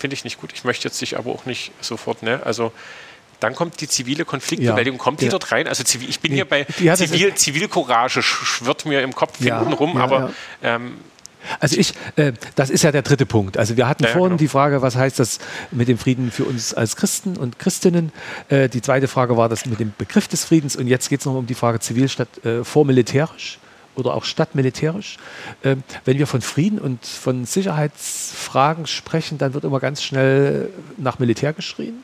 [0.01, 0.51] finde ich nicht gut.
[0.55, 2.41] Ich möchte jetzt dich aber auch nicht sofort, ne?
[2.45, 2.73] Also
[3.39, 5.31] dann kommt die zivile Konfliktbewältigung, ja, kommt die ja.
[5.31, 5.67] dort rein?
[5.67, 9.97] Also ich bin nee, hier bei Zivil, Zivilcourage, schwirrt mir im Kopf ja, hinten rum,
[9.97, 10.33] aber
[10.63, 10.99] ähm,
[11.59, 13.57] also ich, äh, das ist ja der dritte Punkt.
[13.57, 14.39] Also wir hatten ja, vorhin genau.
[14.39, 15.39] die Frage, was heißt das
[15.71, 18.13] mit dem Frieden für uns als Christen und Christinnen?
[18.51, 21.27] Äh, die zweite Frage war das mit dem Begriff des Friedens und jetzt geht es
[21.27, 23.59] noch um die Frage zivil statt äh, vormilitärisch
[23.97, 25.19] oder auch stadtmilitärisch.
[25.65, 31.19] Ähm, wenn wir von Frieden und von Sicherheitsfragen sprechen, dann wird immer ganz schnell nach
[31.19, 32.03] Militär geschrien.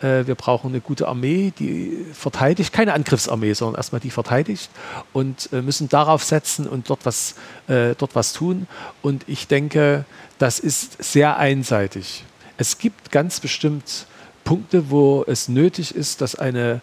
[0.00, 4.70] Äh, wir brauchen eine gute Armee, die verteidigt, keine Angriffsarmee, sondern erstmal die verteidigt
[5.12, 7.34] und äh, müssen darauf setzen und dort was,
[7.68, 8.66] äh, dort was tun.
[9.02, 10.04] Und ich denke,
[10.38, 12.24] das ist sehr einseitig.
[12.56, 14.06] Es gibt ganz bestimmt
[14.44, 16.82] Punkte, wo es nötig ist, dass, eine,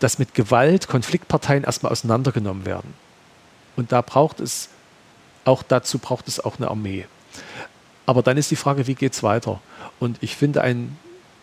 [0.00, 2.94] dass mit Gewalt Konfliktparteien erstmal auseinandergenommen werden.
[3.76, 4.68] Und da braucht es,
[5.44, 7.06] auch dazu braucht es auch eine Armee.
[8.06, 9.60] Aber dann ist die Frage, wie geht es weiter?
[10.00, 10.96] Und ich finde, ein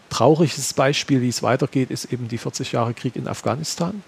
[0.10, 4.04] trauriges Beispiel, wie es weitergeht, ist eben die 40 Jahre Krieg in Afghanistan.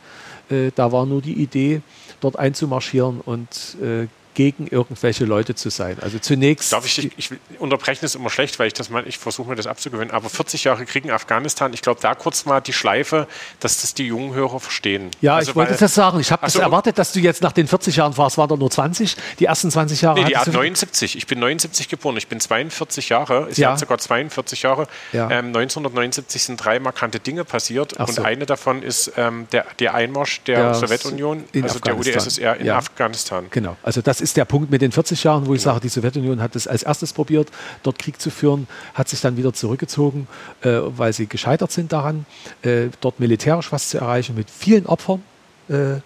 [0.49, 1.81] Äh, da war nur die Idee,
[2.19, 5.97] dort einzumarschieren und äh, gegen irgendwelche Leute zu sein.
[6.01, 6.73] Also zunächst.
[6.73, 9.67] Darf ich, ich unterbrechen ist immer schlecht, weil ich das mal, ich versuche mir das
[9.67, 10.11] abzugewöhnen.
[10.11, 13.27] Aber 40 Jahre Krieg in Afghanistan, ich glaube, da kurz mal die Schleife,
[13.59, 15.11] dass das die jungen Hörer verstehen.
[15.21, 16.19] Ja, also, ich wollte weil, das sagen.
[16.19, 18.71] Ich habe so, erwartet, dass du jetzt nach den 40 Jahren warst, waren da nur
[18.71, 19.15] 20.
[19.39, 20.21] Die ersten 20 Jahre.
[20.21, 21.17] Nee, die 79.
[21.17, 22.17] Ich bin 79 geboren.
[22.17, 23.47] Ich bin 42 Jahre.
[23.51, 23.75] Ich ja.
[23.77, 24.87] sogar 42 Jahre.
[25.11, 25.25] Ja.
[25.25, 27.95] Ähm, 1979 sind drei markante Dinge passiert.
[27.97, 28.23] Ach und so.
[28.23, 32.77] eine davon ist ähm, der, der Einmarsch der, der Sowjetunion, also der UdSSR in ja.
[32.77, 33.47] Afghanistan.
[33.49, 33.77] Genau.
[33.83, 36.55] Also das ist der Punkt mit den 40 Jahren, wo ich sage, die Sowjetunion hat
[36.55, 37.49] es als erstes probiert,
[37.83, 40.27] dort Krieg zu führen, hat sich dann wieder zurückgezogen,
[40.61, 42.25] äh, weil sie gescheitert sind daran,
[42.61, 45.23] äh, dort militärisch was zu erreichen mit vielen Opfern.
[45.69, 46.01] Äh,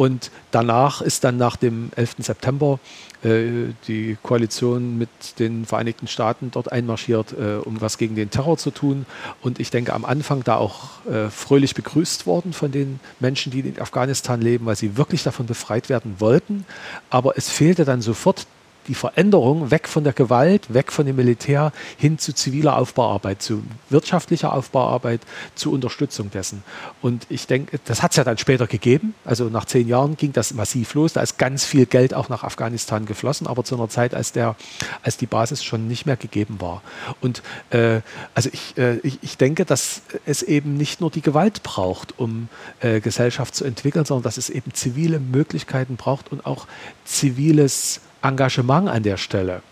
[0.00, 2.14] und danach ist dann nach dem 11.
[2.20, 2.78] September
[3.22, 8.56] äh, die Koalition mit den Vereinigten Staaten dort einmarschiert, äh, um was gegen den Terror
[8.56, 9.04] zu tun.
[9.42, 13.60] Und ich denke, am Anfang da auch äh, fröhlich begrüßt worden von den Menschen, die
[13.60, 16.64] in Afghanistan leben, weil sie wirklich davon befreit werden wollten.
[17.10, 18.46] Aber es fehlte dann sofort
[18.88, 23.62] die Veränderung weg von der Gewalt, weg von dem Militär hin zu ziviler Aufbauarbeit, zu
[23.88, 25.20] wirtschaftlicher Aufbauarbeit,
[25.54, 26.62] zu Unterstützung dessen.
[27.02, 29.14] Und ich denke, das hat es ja dann später gegeben.
[29.24, 31.12] Also nach zehn Jahren ging das massiv los.
[31.12, 34.56] Da ist ganz viel Geld auch nach Afghanistan geflossen, aber zu einer Zeit, als, der,
[35.02, 36.82] als die Basis schon nicht mehr gegeben war.
[37.20, 38.00] Und äh,
[38.34, 42.48] also ich, äh, ich, ich denke, dass es eben nicht nur die Gewalt braucht, um
[42.80, 46.66] äh, Gesellschaft zu entwickeln, sondern dass es eben zivile Möglichkeiten braucht und auch
[47.04, 49.62] ziviles Engagement an der Stelle.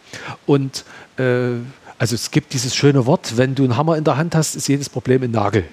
[0.46, 0.84] Und
[1.18, 1.52] äh,
[1.98, 4.68] also es gibt dieses schöne Wort, wenn du einen Hammer in der Hand hast, ist
[4.68, 5.64] jedes Problem ein Nagel.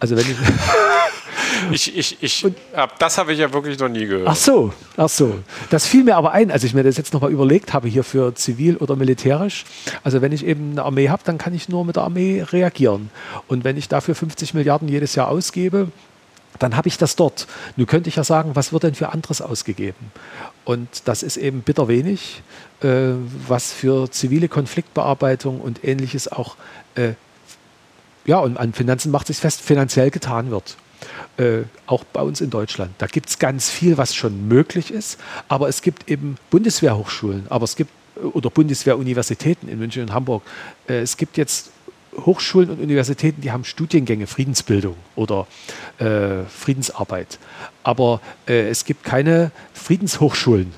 [0.00, 0.36] Also wenn ich
[1.70, 2.46] ich, ich, ich,
[2.98, 4.28] das habe ich ja wirklich noch nie gehört.
[4.28, 5.38] Ach so, ach so.
[5.70, 8.34] Das fiel mir aber ein, als ich mir das jetzt nochmal überlegt habe, hier für
[8.34, 9.64] zivil oder militärisch.
[10.02, 13.10] Also wenn ich eben eine Armee habe, dann kann ich nur mit der Armee reagieren.
[13.48, 15.88] Und wenn ich dafür 50 Milliarden jedes Jahr ausgebe,
[16.58, 17.46] dann habe ich das dort.
[17.76, 20.12] Nun könnte ich ja sagen, was wird denn für anderes ausgegeben?
[20.64, 22.42] Und das ist eben bitter wenig,
[22.82, 23.12] äh,
[23.48, 26.56] was für zivile Konfliktbearbeitung und ähnliches auch,
[26.94, 27.12] äh,
[28.24, 30.76] ja, und an Finanzen macht sich fest, finanziell getan wird.
[31.36, 32.92] Äh, auch bei uns in Deutschland.
[32.98, 37.64] Da gibt es ganz viel, was schon möglich ist, aber es gibt eben Bundeswehrhochschulen, aber
[37.64, 37.90] es gibt
[38.34, 40.42] oder Bundeswehruniversitäten in München und Hamburg.
[40.86, 41.70] Äh, es gibt jetzt
[42.16, 45.46] Hochschulen und Universitäten, die haben Studiengänge Friedensbildung oder
[45.98, 47.38] äh, Friedensarbeit.
[47.82, 50.72] Aber äh, es gibt keine Friedenshochschulen,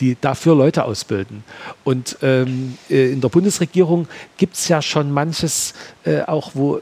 [0.00, 1.44] die dafür Leute ausbilden.
[1.84, 6.80] Und ähm, äh, in der Bundesregierung gibt es ja schon manches äh, auch, wo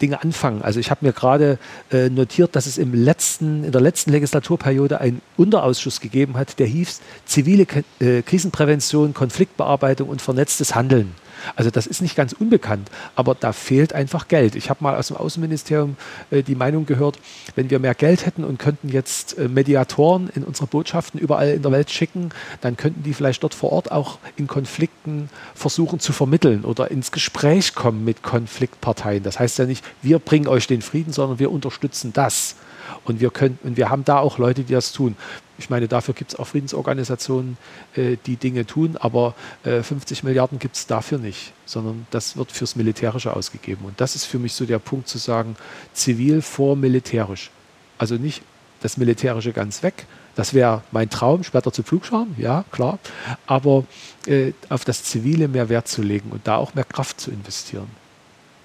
[0.00, 0.62] Dinge anfangen.
[0.62, 1.58] Also ich habe mir gerade
[1.90, 6.66] äh, notiert, dass es im letzten, in der letzten Legislaturperiode einen Unterausschuss gegeben hat, der
[6.66, 11.14] hieß Zivile K äh, Krisenprävention, Konfliktbearbeitung und vernetztes Handeln.
[11.54, 14.56] Also das ist nicht ganz unbekannt, aber da fehlt einfach Geld.
[14.56, 15.96] Ich habe mal aus dem Außenministerium
[16.30, 17.18] äh, die Meinung gehört,
[17.54, 21.62] wenn wir mehr Geld hätten und könnten jetzt äh, Mediatoren in unsere Botschaften überall in
[21.62, 26.12] der Welt schicken, dann könnten die vielleicht dort vor Ort auch in Konflikten versuchen zu
[26.12, 29.22] vermitteln oder ins Gespräch kommen mit Konfliktparteien.
[29.22, 32.56] Das heißt ja nicht, wir bringen euch den Frieden, sondern wir unterstützen das.
[33.04, 35.16] Und wir, können, und wir haben da auch Leute, die das tun.
[35.58, 37.56] Ich meine, dafür gibt es auch Friedensorganisationen,
[37.94, 42.52] äh, die Dinge tun, aber äh, 50 Milliarden gibt es dafür nicht, sondern das wird
[42.52, 43.84] fürs Militärische ausgegeben.
[43.84, 45.56] Und das ist für mich so der Punkt zu sagen,
[45.92, 47.50] zivil vor militärisch.
[47.98, 48.42] Also nicht
[48.80, 50.06] das Militärische ganz weg.
[50.34, 52.98] Das wäre mein Traum, später zu Pflugscharen, ja, klar.
[53.46, 53.84] Aber
[54.26, 57.88] äh, auf das Zivile mehr Wert zu legen und da auch mehr Kraft zu investieren.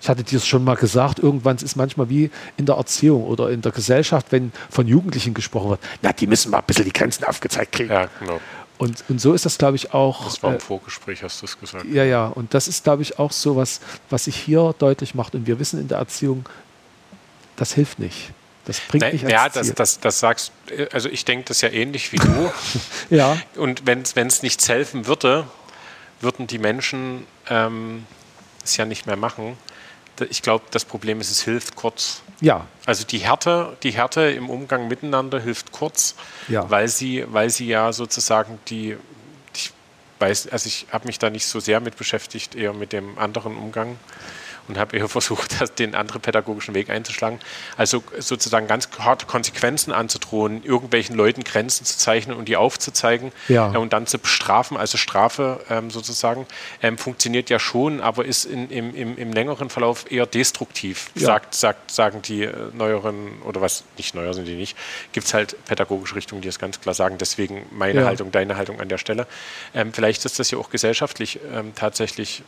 [0.01, 3.23] Ich hatte dir es schon mal gesagt, irgendwann ist es manchmal wie in der Erziehung
[3.23, 6.85] oder in der Gesellschaft, wenn von Jugendlichen gesprochen wird, na, die müssen mal ein bisschen
[6.85, 7.91] die Grenzen aufgezeigt kriegen.
[7.91, 8.41] Ja, genau.
[8.79, 10.25] Und, und so ist das, glaube ich, auch.
[10.25, 11.85] Das war im äh, Vorgespräch, hast du es gesagt.
[11.85, 12.25] Ja, ja.
[12.25, 15.35] Und das ist, glaube ich, auch so was, was sich hier deutlich macht.
[15.35, 16.49] Und wir wissen in der Erziehung,
[17.55, 18.31] das hilft nicht.
[18.65, 20.51] Das bringt Nein, nicht Ja, das, das, das sagst
[20.91, 22.51] also ich denke das ja ähnlich wie du.
[23.15, 23.37] ja.
[23.55, 25.45] Und wenn es nichts helfen würde,
[26.21, 28.07] würden die Menschen ähm,
[28.63, 29.57] es ja nicht mehr machen
[30.29, 32.21] ich glaube, das Problem ist, es hilft kurz.
[32.39, 32.67] Ja.
[32.85, 36.15] Also die Härte, die Härte im Umgang miteinander hilft kurz,
[36.47, 36.69] ja.
[36.69, 38.97] weil sie, weil sie ja sozusagen die,
[39.53, 39.71] ich
[40.19, 43.57] weiß, also ich habe mich da nicht so sehr mit beschäftigt, eher mit dem anderen
[43.57, 43.97] Umgang
[44.71, 47.39] und habe eher versucht, den anderen pädagogischen Weg einzuschlagen.
[47.77, 53.73] Also sozusagen ganz harte Konsequenzen anzudrohen, irgendwelchen Leuten Grenzen zu zeichnen und die aufzuzeigen ja.
[53.73, 54.77] äh, und dann zu bestrafen.
[54.77, 56.47] Also Strafe ähm, sozusagen
[56.81, 61.27] ähm, funktioniert ja schon, aber ist in, im, im, im, längeren Verlauf eher destruktiv, ja.
[61.27, 64.77] sagt, sagt, sagen die äh, neueren, oder was, nicht neuer sind die nicht,
[65.11, 67.17] gibt es halt pädagogische Richtungen, die es ganz klar sagen.
[67.17, 68.05] Deswegen meine ja.
[68.05, 69.27] Haltung, deine Haltung an der Stelle.
[69.75, 71.39] Ähm, vielleicht ist das ja auch gesellschaftlich
[71.75, 72.43] tatsächlich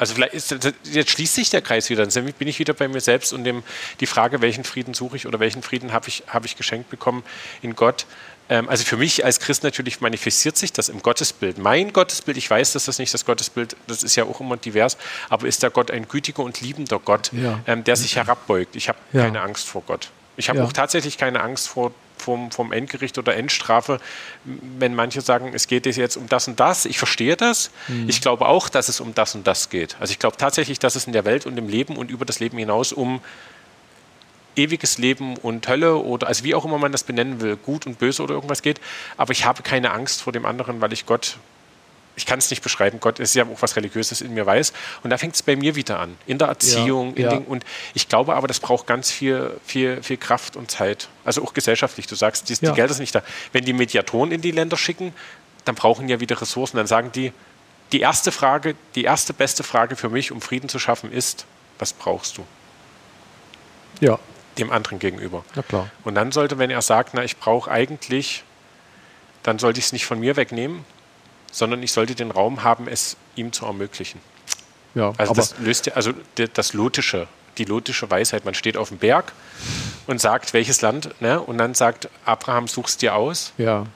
[0.00, 2.06] also vielleicht ist, jetzt schließt sich der Kreis wieder.
[2.06, 3.62] Dann bin ich wieder bei mir selbst und dem,
[4.00, 7.22] die Frage, welchen Frieden suche ich oder welchen Frieden habe ich, hab ich geschenkt bekommen
[7.60, 8.06] in Gott.
[8.48, 11.58] Ähm, also für mich als Christ natürlich manifestiert sich das im Gottesbild.
[11.58, 14.96] Mein Gottesbild, ich weiß, dass das nicht das Gottesbild, das ist ja auch immer divers,
[15.28, 17.60] aber ist der Gott ein gütiger und liebender Gott, ja.
[17.66, 18.76] ähm, der sich herabbeugt.
[18.76, 19.24] Ich habe ja.
[19.24, 20.08] keine Angst vor Gott.
[20.38, 20.64] Ich habe ja.
[20.64, 24.00] auch tatsächlich keine Angst vor vom, vom Endgericht oder Endstrafe,
[24.44, 26.84] wenn manche sagen, es geht jetzt um das und das.
[26.84, 27.70] Ich verstehe das.
[27.88, 28.08] Mhm.
[28.08, 29.96] Ich glaube auch, dass es um das und das geht.
[30.00, 32.40] Also ich glaube tatsächlich, dass es in der Welt und im Leben und über das
[32.40, 33.20] Leben hinaus um
[34.56, 37.98] ewiges Leben und Hölle oder also wie auch immer man das benennen will, gut und
[37.98, 38.80] böse oder irgendwas geht.
[39.16, 41.38] Aber ich habe keine Angst vor dem anderen, weil ich Gott
[42.20, 43.00] ich kann es nicht beschreiben.
[43.00, 44.74] Gott ist ja auch was Religiöses in mir weiß.
[45.02, 46.18] Und da fängt es bei mir wieder an.
[46.26, 47.16] In der Erziehung.
[47.16, 47.30] Ja, ja.
[47.30, 51.08] Den, und ich glaube aber, das braucht ganz viel, viel, viel Kraft und Zeit.
[51.24, 52.06] Also auch gesellschaftlich.
[52.06, 52.70] Du sagst, die, ja.
[52.70, 53.22] die Gelder sind nicht da.
[53.52, 55.14] Wenn die Mediatoren in die Länder schicken,
[55.64, 56.76] dann brauchen ja wieder Ressourcen.
[56.76, 57.32] Dann sagen die,
[57.92, 61.46] die erste Frage, die erste beste Frage für mich, um Frieden zu schaffen, ist,
[61.78, 62.44] was brauchst du?
[64.00, 64.18] Ja.
[64.58, 65.42] Dem anderen gegenüber.
[65.54, 65.88] Na klar.
[66.04, 68.44] Und dann sollte, wenn er sagt, na, ich brauche eigentlich,
[69.42, 70.84] dann sollte ich es nicht von mir wegnehmen,
[71.50, 74.20] sondern ich sollte den Raum haben, es ihm zu ermöglichen.
[74.94, 76.12] Ja, also das löst ja, also
[76.54, 78.44] das Lotische, die lotische Weisheit.
[78.44, 79.32] Man steht auf dem Berg
[80.06, 81.40] und sagt, welches Land, ne?
[81.40, 83.52] Und dann sagt Abraham, suchst dir aus.
[83.58, 83.86] Ja.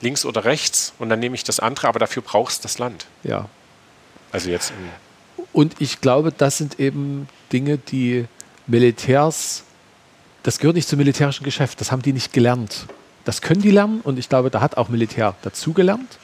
[0.00, 3.06] Links oder rechts und dann nehme ich das andere, aber dafür brauchst du das Land.
[3.24, 3.48] Ja.
[4.30, 4.72] Also jetzt.
[5.52, 8.26] Und ich glaube, das sind eben Dinge, die
[8.66, 9.64] Militärs,
[10.42, 12.86] das gehört nicht zum militärischen Geschäft, das haben die nicht gelernt.
[13.24, 16.18] Das können die lernen und ich glaube, da hat auch Militär dazugelernt.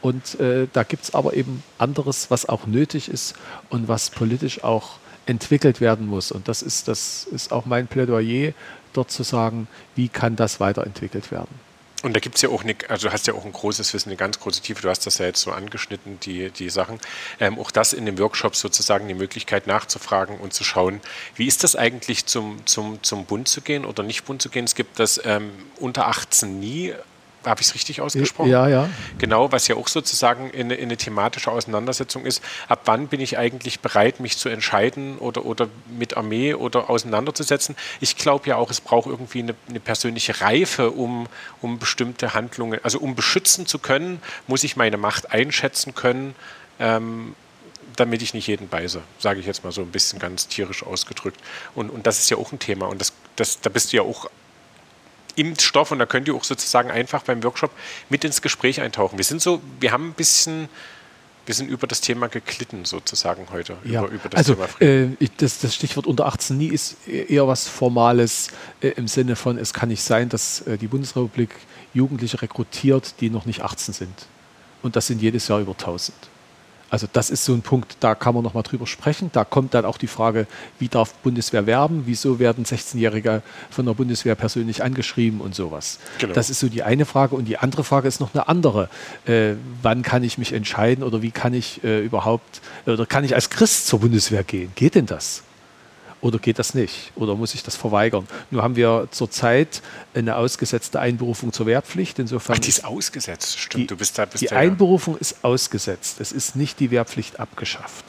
[0.00, 3.34] Und äh, da gibt es aber eben anderes, was auch nötig ist
[3.68, 6.30] und was politisch auch entwickelt werden muss.
[6.32, 8.52] Und das ist, das ist auch mein Plädoyer,
[8.92, 11.68] dort zu sagen, wie kann das weiterentwickelt werden.
[12.04, 14.10] Und da gibt es ja auch, eine, also du hast ja auch ein großes Wissen,
[14.10, 17.00] eine ganz große Tiefe, du hast das ja jetzt so angeschnitten, die, die Sachen.
[17.40, 21.00] Ähm, auch das in dem Workshop sozusagen die Möglichkeit nachzufragen und zu schauen,
[21.34, 24.64] wie ist das eigentlich zum, zum, zum Bund zu gehen oder nicht Bund zu gehen?
[24.64, 26.94] Es gibt das ähm, unter 18 nie
[27.48, 28.50] habe ich es richtig ausgesprochen?
[28.50, 28.88] Ja, ja.
[29.18, 32.42] Genau, was ja auch sozusagen in, in, eine thematische Auseinandersetzung ist.
[32.68, 37.76] Ab wann bin ich eigentlich bereit, mich zu entscheiden oder, oder mit Armee oder auseinanderzusetzen?
[38.00, 41.26] Ich glaube ja auch, es braucht irgendwie eine, eine, persönliche Reife, um,
[41.60, 46.34] um bestimmte Handlungen, also um beschützen zu können, muss ich meine Macht einschätzen können.
[46.80, 47.34] Ähm,
[47.96, 51.40] damit ich nicht jeden beiße, sage ich jetzt mal so ein bisschen ganz tierisch ausgedrückt.
[51.74, 52.86] Und, und das ist ja auch ein Thema.
[52.86, 54.30] Und das, das, da bist du ja auch
[55.38, 57.70] im Stoff und da könnt ihr auch sozusagen einfach beim Workshop
[58.08, 59.18] mit ins Gespräch eintauchen.
[59.18, 60.68] Wir sind so, wir haben ein bisschen
[61.46, 63.78] wir sind über das Thema geklitten sozusagen heute.
[63.82, 64.04] Ja.
[64.04, 65.06] Über, über das also äh,
[65.38, 68.48] das, das, Stichwort unter 18 nie ist eher was Formales
[68.82, 71.54] äh, im Sinne von, es kann nicht sein, dass äh, die Bundesrepublik
[71.94, 74.26] Jugendliche rekrutiert, die noch nicht 18 sind.
[74.82, 76.14] Und das sind jedes Jahr über 1000.
[76.90, 79.30] Also das ist so ein Punkt, da kann man nochmal drüber sprechen.
[79.32, 80.46] Da kommt dann auch die Frage,
[80.78, 82.04] wie darf Bundeswehr werben?
[82.06, 85.98] Wieso werden 16-Jährige von der Bundeswehr persönlich angeschrieben und sowas?
[86.18, 86.32] Genau.
[86.32, 87.34] Das ist so die eine Frage.
[87.34, 88.88] Und die andere Frage ist noch eine andere.
[89.26, 93.34] Äh, wann kann ich mich entscheiden oder wie kann ich äh, überhaupt, oder kann ich
[93.34, 94.72] als Christ zur Bundeswehr gehen?
[94.74, 95.42] Geht denn das?
[96.20, 97.12] Oder geht das nicht?
[97.14, 98.26] Oder muss ich das verweigern?
[98.50, 99.82] Nur haben wir zurzeit
[100.14, 102.18] eine ausgesetzte Einberufung zur Wehrpflicht.
[102.18, 103.84] Insofern Ach, die ist ausgesetzt, stimmt.
[103.84, 106.20] Die, du bist da, bist die Einberufung ist ausgesetzt.
[106.20, 108.04] Es ist nicht die Wehrpflicht abgeschafft.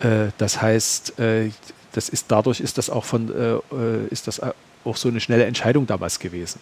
[0.00, 1.50] Äh, das heißt, äh,
[1.92, 4.40] das ist, dadurch ist das auch von, äh, ist das
[4.84, 6.60] auch so eine schnelle Entscheidung damals gewesen.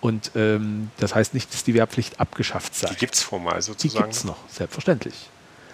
[0.00, 2.88] Und ähm, das heißt nicht, dass die Wehrpflicht abgeschafft sei.
[2.88, 3.98] Die gibt es formal sozusagen.
[3.98, 5.14] Die gibt es noch, selbstverständlich.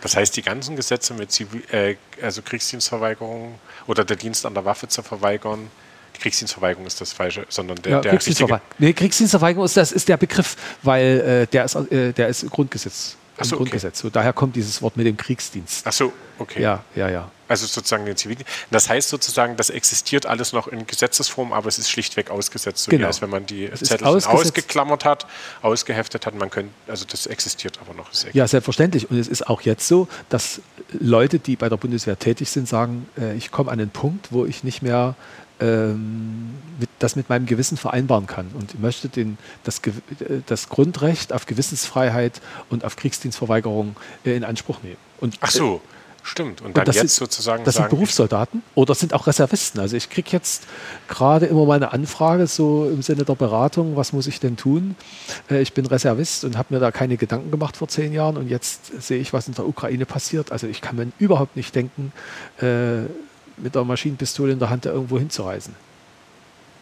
[0.03, 4.65] Das heißt, die ganzen Gesetze mit Zivil äh, also Kriegsdienstverweigerung oder der Dienst an der
[4.65, 5.71] Waffe zu verweigern,
[6.17, 8.71] die Kriegsdienstverweigerung ist das falsche, sondern der, ja, der Kriegsdienstverweigerung.
[8.79, 13.17] Nee, Kriegsdienstverweigerung ist, das ist der Begriff, weil äh, der, ist, äh, der ist Grundgesetz
[13.39, 14.01] im so, Grundgesetz.
[14.01, 14.09] Okay.
[14.09, 15.87] So, daher kommt dieses Wort mit dem Kriegsdienst.
[15.87, 16.63] Ach so, okay.
[16.63, 17.31] Ja, ja, ja.
[17.51, 18.49] Also sozusagen den Zivildienst.
[18.71, 22.85] Das heißt sozusagen, das existiert alles noch in Gesetzesform, aber es ist schlichtweg ausgesetzt.
[22.85, 23.09] So genau.
[23.09, 25.27] als wenn man die Zettel ausgeklammert hat,
[25.61, 28.09] ausgeheftet hat, man könnte, also das existiert aber noch.
[28.35, 29.11] Ja, selbstverständlich.
[29.11, 30.61] Und es ist auch jetzt so, dass
[30.93, 34.47] Leute, die bei der Bundeswehr tätig sind, sagen, äh, ich komme an den Punkt, wo
[34.47, 35.17] ich nicht mehr
[35.59, 39.83] ähm, mit, das mit meinem Gewissen vereinbaren kann und möchte den, das,
[40.47, 44.99] das Grundrecht auf Gewissensfreiheit und auf Kriegsdienstverweigerung äh, in Anspruch nehmen.
[45.19, 45.83] Und, Ach so.
[45.85, 46.61] Äh, Stimmt.
[46.61, 47.65] Und dann und jetzt sind, sozusagen.
[47.65, 49.81] Das sind Berufssoldaten oder sind auch Reservisten.
[49.81, 50.65] Also ich kriege jetzt
[51.09, 54.97] gerade immer meine Anfrage so im Sinne der Beratung, was muss ich denn tun?
[55.51, 58.49] Äh, ich bin Reservist und habe mir da keine Gedanken gemacht vor zehn Jahren und
[58.49, 60.53] jetzt sehe ich, was in der Ukraine passiert.
[60.53, 62.13] Also ich kann mir überhaupt nicht denken,
[62.61, 63.03] äh,
[63.57, 65.75] mit der Maschinenpistole in der Hand da irgendwo hinzureisen.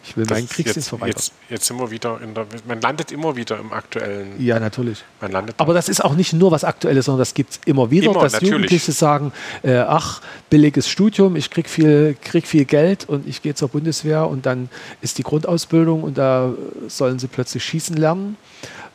[0.09, 1.16] Ich will meinen Kriegsdienst verweigern.
[1.16, 2.47] Jetzt, jetzt, sind wir wieder in der.
[2.66, 4.42] Man landet immer wieder im aktuellen.
[4.42, 5.05] Ja, natürlich.
[5.21, 7.90] Man landet Aber das ist auch nicht nur was Aktuelles, sondern das gibt es immer
[7.90, 8.53] wieder, immer, dass natürlich.
[8.53, 13.55] Jugendliche sagen: äh, Ach, billiges Studium, ich krieg viel, krieg viel Geld und ich gehe
[13.55, 14.71] zur Bundeswehr und dann
[15.03, 16.55] ist die Grundausbildung und da
[16.88, 18.37] sollen sie plötzlich schießen lernen.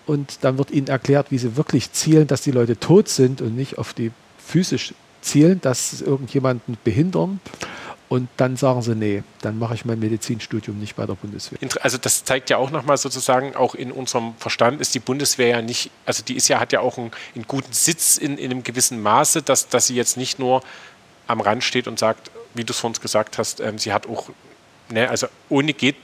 [0.05, 3.55] Und dann wird ihnen erklärt, wie sie wirklich zielen, dass die Leute tot sind und
[3.55, 7.39] nicht auf die physisch zielen, dass irgendjemanden behindern.
[8.13, 11.57] Und dann sagen sie, nee, dann mache ich mein Medizinstudium nicht bei der Bundeswehr.
[11.81, 15.61] Also das zeigt ja auch nochmal sozusagen, auch in unserem Verstand ist die Bundeswehr ja
[15.63, 18.61] nicht, also die ist ja, hat ja auch einen, einen guten Sitz in, in, einem
[18.61, 20.61] gewissen Maße, dass, dass sie jetzt nicht nur
[21.25, 24.29] am Rand steht und sagt, wie du es vorhin gesagt hast, ähm, sie hat auch,
[24.91, 25.95] ne, also ohne geht,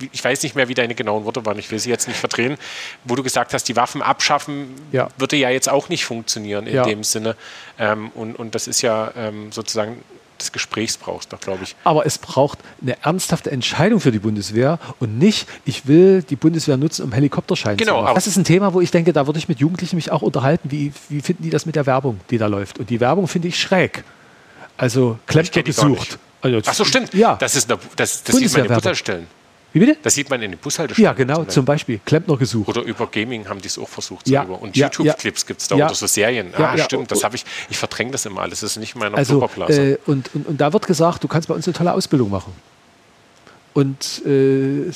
[0.00, 2.58] ich weiß nicht mehr, wie deine genauen Worte waren, ich will sie jetzt nicht verdrehen,
[3.04, 5.10] wo du gesagt hast, die Waffen abschaffen ja.
[5.16, 6.82] würde ja jetzt auch nicht funktionieren in ja.
[6.82, 7.36] dem Sinne.
[7.78, 10.02] Ähm, und, und das ist ja ähm, sozusagen
[10.40, 11.76] des Gesprächs brauchst, doch, glaube ich.
[11.84, 16.76] Aber es braucht eine ernsthafte Entscheidung für die Bundeswehr und nicht, ich will die Bundeswehr
[16.76, 18.14] nutzen, um Helikopterschein genau, zu machen.
[18.14, 20.70] Das ist ein Thema, wo ich denke, da würde ich mit Jugendlichen mich auch unterhalten.
[20.70, 22.78] Wie, wie finden die das mit der Werbung, die da läuft?
[22.78, 24.04] Und die Werbung finde ich schräg.
[24.76, 26.18] Also Klempner gesucht.
[26.42, 27.14] Also, Ach so, stimmt.
[27.14, 27.36] Ja.
[27.36, 29.26] Das ist, eine, das, das sieht man in Butterstellen.
[29.76, 29.98] Wie bitte?
[30.02, 31.04] Das sieht man in den Bushaltestellen.
[31.04, 32.00] Ja, genau, zum Beispiel.
[32.02, 32.66] Klempner gesucht.
[32.70, 34.26] Oder über Gaming haben die es auch versucht.
[34.26, 34.62] Ja, über.
[34.62, 35.46] Und ja, YouTube-Clips ja.
[35.46, 35.84] gibt es da Ja.
[35.84, 36.50] oder so Serien.
[36.58, 37.44] Ja, ah, stimmt, das habe ich.
[37.68, 38.60] Ich verdränge das immer alles.
[38.60, 41.48] Das ist nicht in meiner Also, äh, und, und, und da wird gesagt, du kannst
[41.48, 42.54] bei uns eine tolle Ausbildung machen.
[43.74, 44.90] Und äh,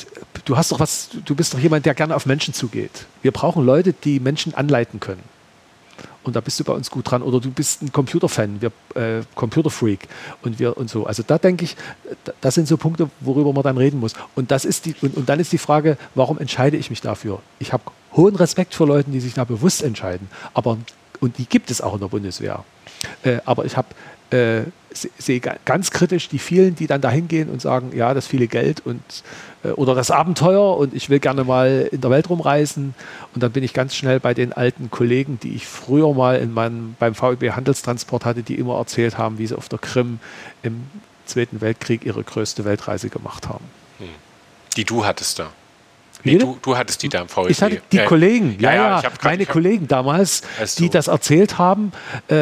[0.46, 3.04] du hast doch was, du bist doch jemand, der gerne auf Menschen zugeht.
[3.20, 5.22] Wir brauchen Leute, die Menschen anleiten können.
[6.22, 7.22] Und da bist du bei uns gut dran.
[7.22, 10.00] Oder du bist ein Computerfan, wir äh, Computerfreak
[10.42, 11.06] und wir und so.
[11.06, 11.76] Also da denke ich,
[12.24, 14.12] da- das sind so Punkte, worüber man dann reden muss.
[14.34, 17.40] Und das ist die, und, und dann ist die Frage, warum entscheide ich mich dafür?
[17.58, 20.28] Ich habe hohen Respekt vor Leuten, die sich da bewusst entscheiden.
[20.52, 20.76] Aber
[21.20, 22.64] und die gibt es auch in der Bundeswehr.
[23.22, 23.88] Äh, aber ich habe
[24.30, 24.62] äh,
[24.93, 28.47] sehe ga- ganz kritisch die vielen, die dann dahin gehen und sagen, ja, das viele
[28.49, 29.01] Geld und
[29.62, 32.95] äh, oder das Abenteuer und ich will gerne mal in der Welt rumreisen.
[33.34, 36.53] Und dann bin ich ganz schnell bei den alten Kollegen, die ich früher mal in
[36.53, 40.18] meinem, beim VEB Handelstransport hatte, die immer erzählt haben, wie sie auf der Krim
[40.62, 40.82] im
[41.26, 43.64] Zweiten Weltkrieg ihre größte Weltreise gemacht haben.
[44.76, 45.51] die du hattest da.
[46.24, 47.50] Nee, du, du hattest die da im VfB.
[47.50, 51.08] Ich hatte die Ja, Kollegen, ja, ja, grad- meine hab- Kollegen damals, Also- die das
[51.08, 51.92] erzählt haben.
[52.28, 52.36] Äh,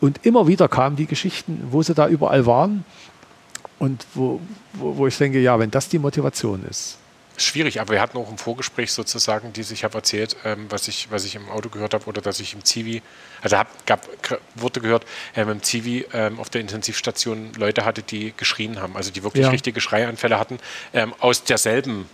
[0.00, 2.84] und immer wieder kamen die Geschichten, wo sie da überall waren.
[3.78, 4.40] Und wo,
[4.74, 6.98] wo, wo ich denke, ja, wenn das die Motivation ist.
[7.38, 11.08] Schwierig, aber wir hatten auch im Vorgespräch sozusagen, die ich habe erzählt, ähm, was, ich,
[11.10, 13.02] was ich im Auto gehört habe oder dass ich im Zivi,
[13.40, 14.06] also hab, gab,
[14.54, 15.04] wurde gehört,
[15.34, 19.44] ähm, im Zivi ähm, auf der Intensivstation Leute hatte, die geschrien haben, also die wirklich
[19.44, 19.50] Ja.
[19.50, 20.58] richtige Schreianfälle hatten,
[20.92, 22.06] ähm, aus derselben,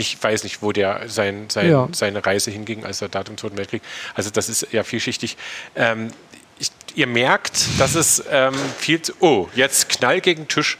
[0.00, 1.88] ich weiß nicht, wo der sein, sein, Ja.
[1.92, 3.82] seine Reise hinging, als Soldat im Zweiten Weltkrieg.
[4.14, 5.36] Also das ist ja vielschichtig.
[5.76, 6.12] Ähm,
[6.58, 10.78] ich, ihr merkt, dass es ähm, viel, zu- oh, jetzt Knall gegen Tisch.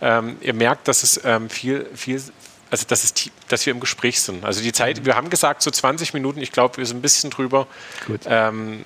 [0.00, 2.20] Ähm, ihr merkt, dass es ähm, viel, viel,
[2.70, 4.44] also dass, es, tie- dass wir im Gespräch sind.
[4.44, 7.30] Also die Zeit, wir haben gesagt, so 20 Minuten, ich glaube, wir sind ein bisschen
[7.30, 7.66] drüber.
[8.06, 8.20] Gut.
[8.26, 8.84] Ähm,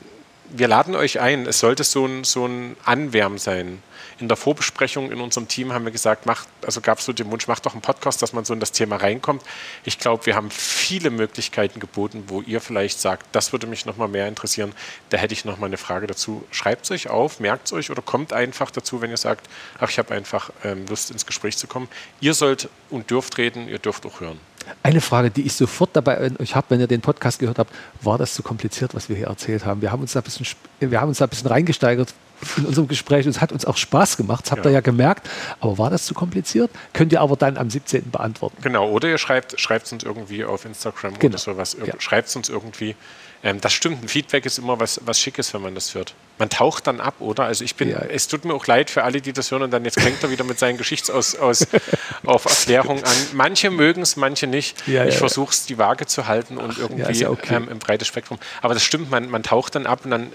[0.50, 1.46] wir laden euch ein.
[1.46, 3.82] Es sollte so ein, so ein Anwärmen sein.
[4.18, 7.30] In der Vorbesprechung in unserem Team haben wir gesagt, macht, also gab es so den
[7.30, 9.42] Wunsch, macht doch einen Podcast, dass man so in das Thema reinkommt.
[9.84, 13.98] Ich glaube, wir haben viele Möglichkeiten geboten, wo ihr vielleicht sagt, das würde mich noch
[13.98, 14.72] mal mehr interessieren.
[15.10, 16.44] Da hätte ich noch mal eine Frage dazu.
[16.50, 19.48] Schreibt es euch auf, merkt es euch oder kommt einfach dazu, wenn ihr sagt,
[19.78, 21.88] ach, ich habe einfach ähm, Lust ins Gespräch zu kommen.
[22.20, 24.40] Ihr sollt und dürft reden, ihr dürft auch hören.
[24.82, 28.18] Eine Frage, die ich sofort dabei euch habe, wenn ihr den Podcast gehört habt, war
[28.18, 29.80] das zu kompliziert, was wir hier erzählt haben?
[29.80, 30.46] Wir haben uns da ein bisschen,
[30.80, 32.14] wir haben uns da ein bisschen reingesteigert
[32.56, 34.76] in unserem Gespräch und es hat uns auch Spaß gemacht, das habt ihr Ja.
[34.76, 35.28] ja gemerkt.
[35.60, 36.70] Aber war das zu kompliziert?
[36.92, 38.10] Könnt ihr aber dann am 17.
[38.10, 38.56] beantworten.
[38.62, 41.32] Genau, oder ihr schreibt es uns irgendwie auf Instagram Genau.
[41.32, 41.76] oder sowas.
[41.84, 41.94] Ja.
[41.98, 42.94] Schreibt es uns irgendwie.
[43.42, 46.14] Ähm, das stimmt, ein Feedback ist immer was, was Schickes, wenn man das hört.
[46.38, 47.44] Man taucht dann ab, oder?
[47.44, 47.98] Also ich bin, Ja.
[48.00, 50.30] es tut mir auch leid für alle, die das hören und dann jetzt fängt er
[50.30, 51.66] wieder mit seinen Geschichtsaus aus,
[52.24, 53.14] auf Erklärung an.
[53.34, 54.86] Manche mögen es, manche nicht.
[54.88, 55.18] Ja, ja, ich ja.
[55.18, 57.56] versuche es, die Waage zu halten und irgendwie ja okay.
[57.56, 58.38] ähm, im breites Spektrum.
[58.62, 60.32] Aber das stimmt, man, man taucht dann ab und dann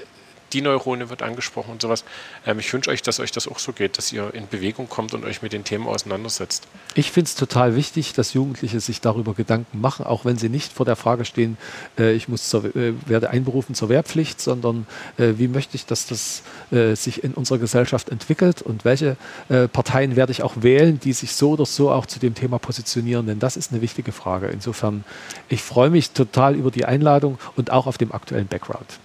[0.54, 2.04] die Neurone wird angesprochen und sowas.
[2.46, 5.14] Ähm, ich wünsche euch, dass euch das auch so geht, dass ihr in Bewegung kommt
[5.14, 6.68] und euch mit den Themen auseinandersetzt.
[6.96, 10.74] Ich finde es total wichtig, dass Jugendliche sich darüber Gedanken machen, auch wenn sie nicht
[10.74, 11.58] vor der Frage stehen,
[11.98, 14.86] äh, ich muss zur, äh, werde einberufen zur Wehrpflicht, sondern
[15.18, 19.18] äh, wie möchte ich, dass das äh, sich in unserer Gesellschaft entwickelt und welche
[19.50, 22.60] äh, Parteien werde ich auch wählen, die sich so oder so auch zu dem Thema
[22.60, 24.48] positionieren, denn das ist eine wichtige Frage.
[24.48, 25.04] Insofern,
[25.50, 29.00] ich freue mich total über die Einladung und auch auf dem aktuellen Background.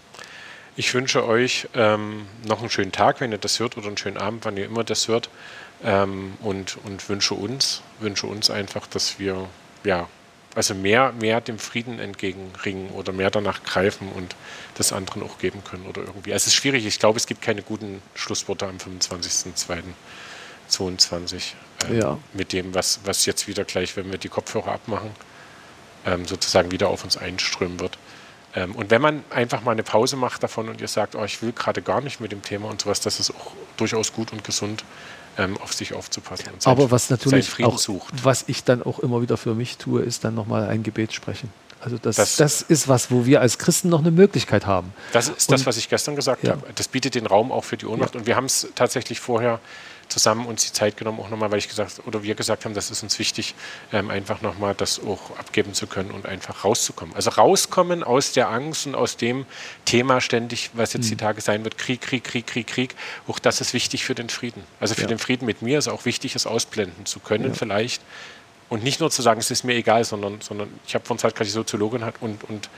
[0.77, 4.18] Ich wünsche euch ähm, noch einen schönen Tag, wenn ihr das hört, oder einen schönen
[4.18, 5.31] Abend, wann ihr immer das hört.
[5.83, 9.49] Ähm, und, und wünsche uns, wünsche uns einfach, dass wir
[9.85, 10.09] ja,
[10.55, 14.37] also mehr, mehr dem Frieden entgegenringen oder mehr danach greifen und
[14.74, 16.33] das anderen auch geben können oder irgendwie.
[16.33, 21.53] Also es ist schwierig, ich glaube, es gibt keine guten Schlussworte am 25.02.22
[21.91, 22.18] äh, Ja.
[22.33, 25.11] mit dem, was, was jetzt wieder gleich, wenn wir die Kopfhörer abmachen,
[26.07, 27.99] ähm, sozusagen wieder auf uns einströmen wird.
[28.57, 31.42] Ähm, und wenn man einfach mal eine Pause macht davon und ihr sagt, oh, ich
[31.42, 34.42] will gerade gar nicht mit dem Thema und sowas, das ist auch durchaus gut und
[34.42, 34.82] gesund,
[35.38, 36.46] ähm, auf sich aufzupassen.
[36.52, 38.24] Und sein- Aber was natürlich auch, sucht.
[38.24, 41.52] was ich dann auch immer wieder für mich tue, ist dann nochmal ein Gebet sprechen.
[41.80, 44.94] Also das, Das- das, ist was, wo wir als Christen noch eine Möglichkeit haben.
[45.12, 46.52] Das ist das, Und- was ich gestern gesagt Ja.
[46.52, 46.62] habe.
[46.74, 48.16] Das bietet den Raum auch für die Ohnmacht.
[48.16, 49.61] Und wir haben es tatsächlich vorher
[50.09, 52.90] zusammen uns die Zeit genommen, auch nochmal, weil ich gesagt oder wir gesagt haben, das
[52.90, 53.54] ist uns wichtig,
[53.92, 57.14] ähm, einfach nochmal das auch abgeben zu können und einfach rauszukommen.
[57.14, 59.46] Also rauskommen aus der Angst und aus dem
[59.84, 61.11] Thema ständig, was jetzt Mhm.
[61.11, 62.94] die Tage sein wird, Krieg, Krieg, Krieg, Krieg, Krieg.
[63.26, 64.62] Auch das ist wichtig für den Frieden.
[64.80, 65.07] Also für Ja.
[65.09, 67.54] den Frieden mit mir ist auch wichtig, es ausblenden zu können Ja.
[67.54, 68.00] vielleicht.
[68.68, 71.34] Und nicht nur zu sagen, es ist mir egal, sondern, sondern ich habe von Zeit
[71.34, 72.68] gerade die Soziologin hat und, und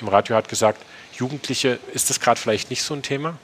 [0.00, 0.82] im Radio hat gesagt,
[1.12, 3.38] Jugendliche ist das gerade vielleicht nicht so ein Thema,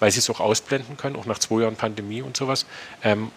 [0.00, 2.66] weil sie es auch ausblenden können, auch nach zwei Jahren Pandemie und sowas.
[3.02, 3.30] Ähm,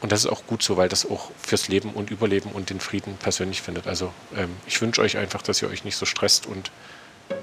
[0.00, 2.80] und das ist auch gut so, weil das auch fürs Leben und Überleben und den
[2.80, 3.86] Frieden persönlich findet.
[3.86, 6.70] Also ähm, ich wünsche euch einfach, dass ihr euch nicht so stresst und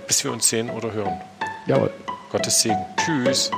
[0.08, 1.22] bis wir uns sehen oder hören.
[1.66, 1.92] Jawohl.
[2.30, 2.86] Gottes Segen.
[2.98, 3.50] Tschüss.